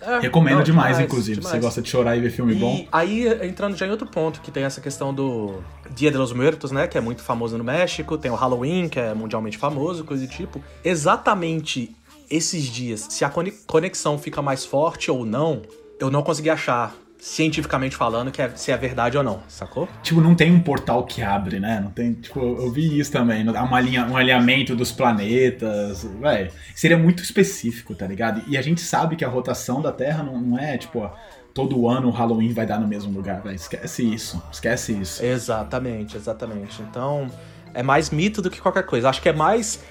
É, 0.01 0.19
Recomendo 0.19 0.57
não, 0.57 0.63
demais, 0.63 0.99
inclusive. 1.01 1.39
demais. 1.41 1.55
Você 1.57 1.61
gosta 1.61 1.81
de 1.81 1.89
chorar 1.89 2.17
e 2.17 2.21
ver 2.21 2.31
filme 2.31 2.53
E 2.53 2.57
bom? 2.57 2.87
aí, 2.93 3.27
entrando 3.47 3.75
já 3.77 3.87
em 3.87 3.91
outro 3.91 4.07
ponto, 4.07 4.41
que 4.41 4.51
tem 4.51 4.65
essa 4.65 4.81
questão 4.81 5.15
do 5.15 5.63
Dia 5.95 6.11
de 6.11 6.17
los 6.19 6.33
Muertos, 6.33 6.71
né? 6.73 6.87
Que 6.87 6.99
é 6.99 7.01
muito 7.01 7.23
famoso 7.23 7.57
no 7.57 7.65
México. 7.65 8.19
Tem 8.19 8.31
o 8.31 8.35
Halloween, 8.35 8.89
que 8.89 8.99
é 9.01 9.15
mundialmente 9.15 9.57
famoso, 9.57 10.05
coisa 10.05 10.27
do 10.27 10.31
tipo. 10.31 10.63
Exatamente 10.85 11.95
esses 12.31 12.65
dias, 12.65 13.07
se 13.11 13.25
a 13.25 13.29
cone- 13.31 13.53
conexão 13.67 14.19
fica 14.19 14.41
mais 14.43 14.65
forte 14.65 15.11
ou 15.11 15.25
não, 15.25 15.63
eu 16.01 16.11
não 16.11 16.23
consegui 16.23 16.51
achar, 16.51 16.95
cientificamente 17.25 17.97
falando, 17.97 18.31
que 18.31 18.43
é, 18.43 18.51
se 18.55 18.71
é 18.71 18.77
verdade 18.77 19.17
ou 19.17 19.25
não, 19.25 19.43
sacou? 19.49 19.89
Tipo, 20.03 20.21
não 20.21 20.35
tem 20.35 20.53
um 20.53 20.61
portal 20.61 21.07
que 21.07 21.23
abre, 21.23 21.59
né? 21.59 21.81
Não 21.83 21.91
tem, 21.91 22.13
tipo, 22.13 22.39
eu 22.39 22.71
vi 22.71 22.99
isso 22.99 23.11
também. 23.11 23.49
Há 23.49 23.63
uma 23.63 23.81
linha, 23.81 24.05
um 24.05 24.15
alinhamento 24.15 24.77
dos 24.77 24.93
planetas. 24.93 26.05
Véi, 26.21 26.51
seria 26.75 26.99
muito 26.99 27.23
específico, 27.23 27.95
tá 27.95 28.07
ligado? 28.07 28.43
E 28.47 28.59
a 28.59 28.63
gente 28.63 28.83
sabe 28.83 29.17
que 29.17 29.25
a 29.25 29.29
rotação 29.29 29.81
da 29.81 29.91
Terra 29.91 30.23
não, 30.23 30.39
não 30.39 30.59
é, 30.59 30.77
tipo, 30.77 30.99
ó, 30.99 31.13
todo 31.55 31.89
ano 31.89 32.09
o 32.09 32.11
Halloween 32.11 32.53
vai 32.53 32.67
dar 32.67 32.79
no 32.79 32.87
mesmo 32.87 33.11
lugar, 33.11 33.41
velho. 33.41 33.57
Esquece 33.57 34.03
isso. 34.03 34.43
Esquece 34.53 34.93
isso. 34.93 35.25
Exatamente, 35.25 36.19
exatamente. 36.19 36.83
Então, 36.83 37.31
é 37.73 37.83
mais 37.83 38.11
mito 38.11 38.43
do 38.43 38.51
que 38.51 38.61
qualquer 38.61 38.85
coisa. 38.85 39.09
Acho 39.09 39.23
que 39.23 39.31
é 39.31 39.33
mais 39.33 39.83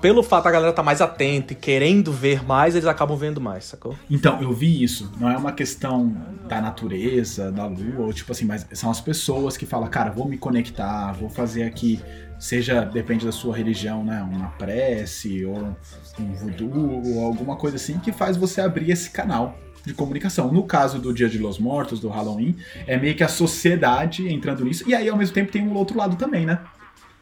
pelo 0.00 0.22
fato 0.22 0.44
da 0.44 0.50
galera 0.50 0.70
estar 0.70 0.82
mais 0.82 1.00
atenta 1.00 1.52
e 1.52 1.56
querendo 1.56 2.12
ver 2.12 2.44
mais, 2.44 2.74
eles 2.74 2.86
acabam 2.86 3.16
vendo 3.16 3.40
mais, 3.40 3.64
sacou? 3.64 3.94
Então, 4.10 4.40
eu 4.40 4.52
vi 4.52 4.82
isso. 4.82 5.12
Não 5.18 5.30
é 5.30 5.36
uma 5.36 5.52
questão 5.52 6.16
da 6.48 6.60
natureza, 6.60 7.52
da 7.52 7.66
lua, 7.66 8.06
ou 8.06 8.12
tipo 8.12 8.32
assim, 8.32 8.44
mas 8.44 8.66
são 8.72 8.90
as 8.90 9.00
pessoas 9.00 9.56
que 9.56 9.66
falam, 9.66 9.88
cara, 9.88 10.10
vou 10.10 10.26
me 10.26 10.38
conectar, 10.38 11.12
vou 11.12 11.28
fazer 11.28 11.64
aqui, 11.64 12.00
seja, 12.38 12.84
depende 12.84 13.26
da 13.26 13.32
sua 13.32 13.54
religião, 13.56 14.02
né? 14.02 14.22
Uma 14.22 14.48
prece, 14.50 15.44
ou 15.44 15.76
um 16.18 16.32
voodoo, 16.34 17.02
ou 17.16 17.24
alguma 17.24 17.56
coisa 17.56 17.76
assim, 17.76 17.98
que 17.98 18.10
faz 18.10 18.36
você 18.36 18.60
abrir 18.60 18.90
esse 18.90 19.10
canal 19.10 19.58
de 19.84 19.94
comunicação. 19.94 20.50
No 20.52 20.64
caso 20.64 20.98
do 20.98 21.12
Dia 21.12 21.28
de 21.28 21.38
los 21.38 21.58
Mortos, 21.58 22.00
do 22.00 22.08
Halloween, 22.08 22.56
é 22.86 22.96
meio 22.96 23.14
que 23.14 23.24
a 23.24 23.28
sociedade 23.28 24.26
entrando 24.32 24.64
nisso, 24.64 24.88
e 24.88 24.94
aí 24.94 25.08
ao 25.08 25.16
mesmo 25.16 25.34
tempo 25.34 25.52
tem 25.52 25.62
um 25.62 25.74
outro 25.74 25.96
lado 25.96 26.16
também, 26.16 26.46
né? 26.46 26.60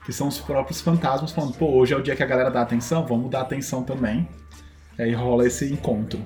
Que 0.08 0.12
são 0.14 0.26
os 0.26 0.38
próprios 0.38 0.80
fantasmas 0.80 1.32
falando, 1.32 1.52
pô, 1.52 1.66
hoje 1.66 1.92
é 1.92 1.96
o 1.98 2.02
dia 2.02 2.16
que 2.16 2.22
a 2.22 2.26
galera 2.26 2.50
dá 2.50 2.62
atenção, 2.62 3.04
vamos 3.04 3.30
dar 3.30 3.42
atenção 3.42 3.82
também. 3.82 4.26
E 4.98 5.02
aí 5.02 5.12
rola 5.12 5.46
esse 5.46 5.70
encontro. 5.70 6.18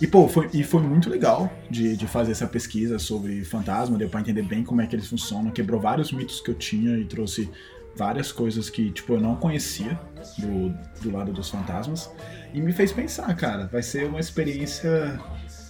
E, 0.00 0.06
pô, 0.06 0.28
foi, 0.28 0.48
e 0.52 0.62
foi 0.62 0.80
muito 0.80 1.10
legal 1.10 1.50
de, 1.68 1.96
de 1.96 2.06
fazer 2.06 2.30
essa 2.30 2.46
pesquisa 2.46 2.96
sobre 2.96 3.44
fantasma, 3.44 3.98
deu 3.98 4.08
pra 4.08 4.20
entender 4.20 4.42
bem 4.42 4.62
como 4.62 4.80
é 4.82 4.86
que 4.86 4.94
eles 4.94 5.08
funcionam, 5.08 5.50
quebrou 5.50 5.80
vários 5.80 6.12
mitos 6.12 6.40
que 6.40 6.48
eu 6.48 6.54
tinha 6.54 6.96
e 6.96 7.04
trouxe 7.06 7.50
várias 7.96 8.30
coisas 8.30 8.70
que, 8.70 8.92
tipo, 8.92 9.14
eu 9.14 9.20
não 9.20 9.34
conhecia 9.34 9.98
do, 10.38 10.68
do 11.02 11.10
lado 11.10 11.32
dos 11.32 11.50
fantasmas. 11.50 12.08
E 12.52 12.60
me 12.60 12.72
fez 12.72 12.92
pensar, 12.92 13.34
cara, 13.34 13.66
vai 13.66 13.82
ser 13.82 14.06
uma 14.06 14.20
experiência. 14.20 15.18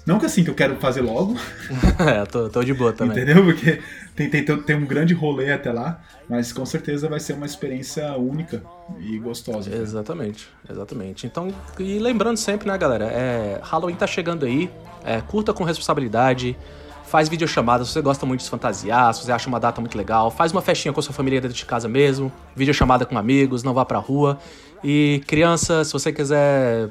Não 0.06 0.18
que 0.18 0.26
assim 0.26 0.44
que 0.44 0.50
eu 0.50 0.54
quero 0.54 0.76
fazer 0.76 1.00
logo, 1.00 1.34
é, 1.98 2.26
tô, 2.26 2.48
tô 2.50 2.62
de 2.62 2.74
boa 2.74 2.92
também. 2.92 3.22
entendeu? 3.22 3.42
Porque 3.42 3.80
tem, 4.14 4.28
tem, 4.28 4.44
tem 4.44 4.76
um 4.76 4.84
grande 4.84 5.14
rolê 5.14 5.50
até 5.50 5.72
lá, 5.72 6.00
mas 6.28 6.52
com 6.52 6.66
certeza 6.66 7.08
vai 7.08 7.18
ser 7.18 7.32
uma 7.32 7.46
experiência 7.46 8.12
única 8.16 8.62
e 9.00 9.18
gostosa. 9.18 9.70
cara. 9.70 9.82
Exatamente, 9.82 10.48
exatamente. 10.68 11.26
Então, 11.26 11.48
e 11.78 11.98
lembrando 11.98 12.36
sempre, 12.36 12.68
né, 12.68 12.76
galera, 12.76 13.06
é, 13.06 13.60
Halloween 13.62 13.94
tá 13.94 14.06
chegando 14.06 14.44
aí, 14.44 14.70
é, 15.04 15.22
curta 15.22 15.54
com 15.54 15.64
responsabilidade, 15.64 16.54
faz 17.06 17.28
videochamada 17.28 17.84
se 17.84 17.92
você 17.92 18.02
gosta 18.02 18.26
muito 18.26 18.40
de 18.40 18.44
se 18.44 18.50
fantasiar, 18.50 19.14
se 19.14 19.24
você 19.24 19.32
acha 19.32 19.48
uma 19.48 19.60
data 19.60 19.80
muito 19.80 19.96
legal, 19.96 20.30
faz 20.30 20.52
uma 20.52 20.60
festinha 20.60 20.92
com 20.92 21.00
a 21.00 21.02
sua 21.02 21.14
família 21.14 21.40
dentro 21.40 21.56
de 21.56 21.64
casa 21.64 21.88
mesmo, 21.88 22.30
videochamada 22.54 23.06
com 23.06 23.16
amigos, 23.16 23.62
não 23.62 23.72
vá 23.72 23.84
pra 23.84 23.98
rua. 23.98 24.38
E 24.82 25.22
criança, 25.26 25.82
se 25.82 25.92
você 25.92 26.12
quiser 26.12 26.90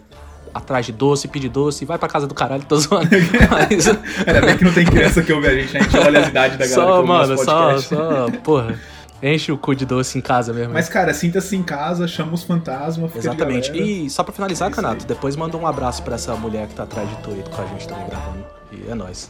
atrás 0.54 0.86
de 0.86 0.92
doce, 0.92 1.28
pedir 1.28 1.50
doce, 1.50 1.86
vai 1.86 1.98
pra 1.98 2.08
casa 2.08 2.28
do 2.28 2.34
caralho, 2.34 2.64
tô 2.64 2.78
zoando. 2.78 3.10
Mas, 3.50 3.88
Ainda 3.88 4.42
bem 4.46 4.58
que 4.58 4.64
não 4.64 4.74
tem 4.74 4.86
criança 4.86 5.22
que 5.22 5.34
ouve 5.34 5.48
a 5.48 5.54
gente, 5.54 5.74
né? 5.74 5.80
A 5.80 5.84
gente 5.84 5.98
olha 5.98 6.20
as 6.20 6.28
idades 6.28 6.58
da 6.58 6.68
galera 6.68 6.82
que 6.82 6.90
só, 6.90 6.98
ouve 6.98 7.08
mano, 7.08 7.38
só, 7.38 7.78
só, 7.80 8.32
porra, 8.44 8.80
enche 9.22 9.52
o 9.52 9.58
cu 9.58 9.74
de 9.76 9.86
doce 9.86 10.18
em 10.18 10.22
casa 10.22 10.54
mesmo. 10.54 10.74
Mas, 10.74 10.90
cara, 10.90 11.14
sinta-se 11.14 11.56
em 11.56 11.64
casa, 11.64 12.08
chama 12.08 12.34
os 12.34 12.44
fantasmas, 12.44 13.16
Exatamente. 13.16 13.72
E 13.72 14.10
só 14.10 14.24
pra 14.24 14.34
finalizar, 14.34 14.70
É 14.70 14.74
Canato, 14.74 15.06
depois 15.06 15.36
manda 15.36 15.58
um 15.58 15.66
abraço 15.66 16.04
pra 16.04 16.16
essa 16.16 16.36
mulher 16.36 16.68
que 16.68 16.76
tá 16.76 16.84
atrás 16.84 17.10
de 17.10 17.16
tu 17.18 17.32
aí 17.32 17.44
com 17.50 17.62
a 17.62 17.66
gente 17.66 17.88
também 17.88 18.08
gravando. 18.08 18.46
E 18.72 18.90
é 18.90 18.96
nóis. 18.96 19.30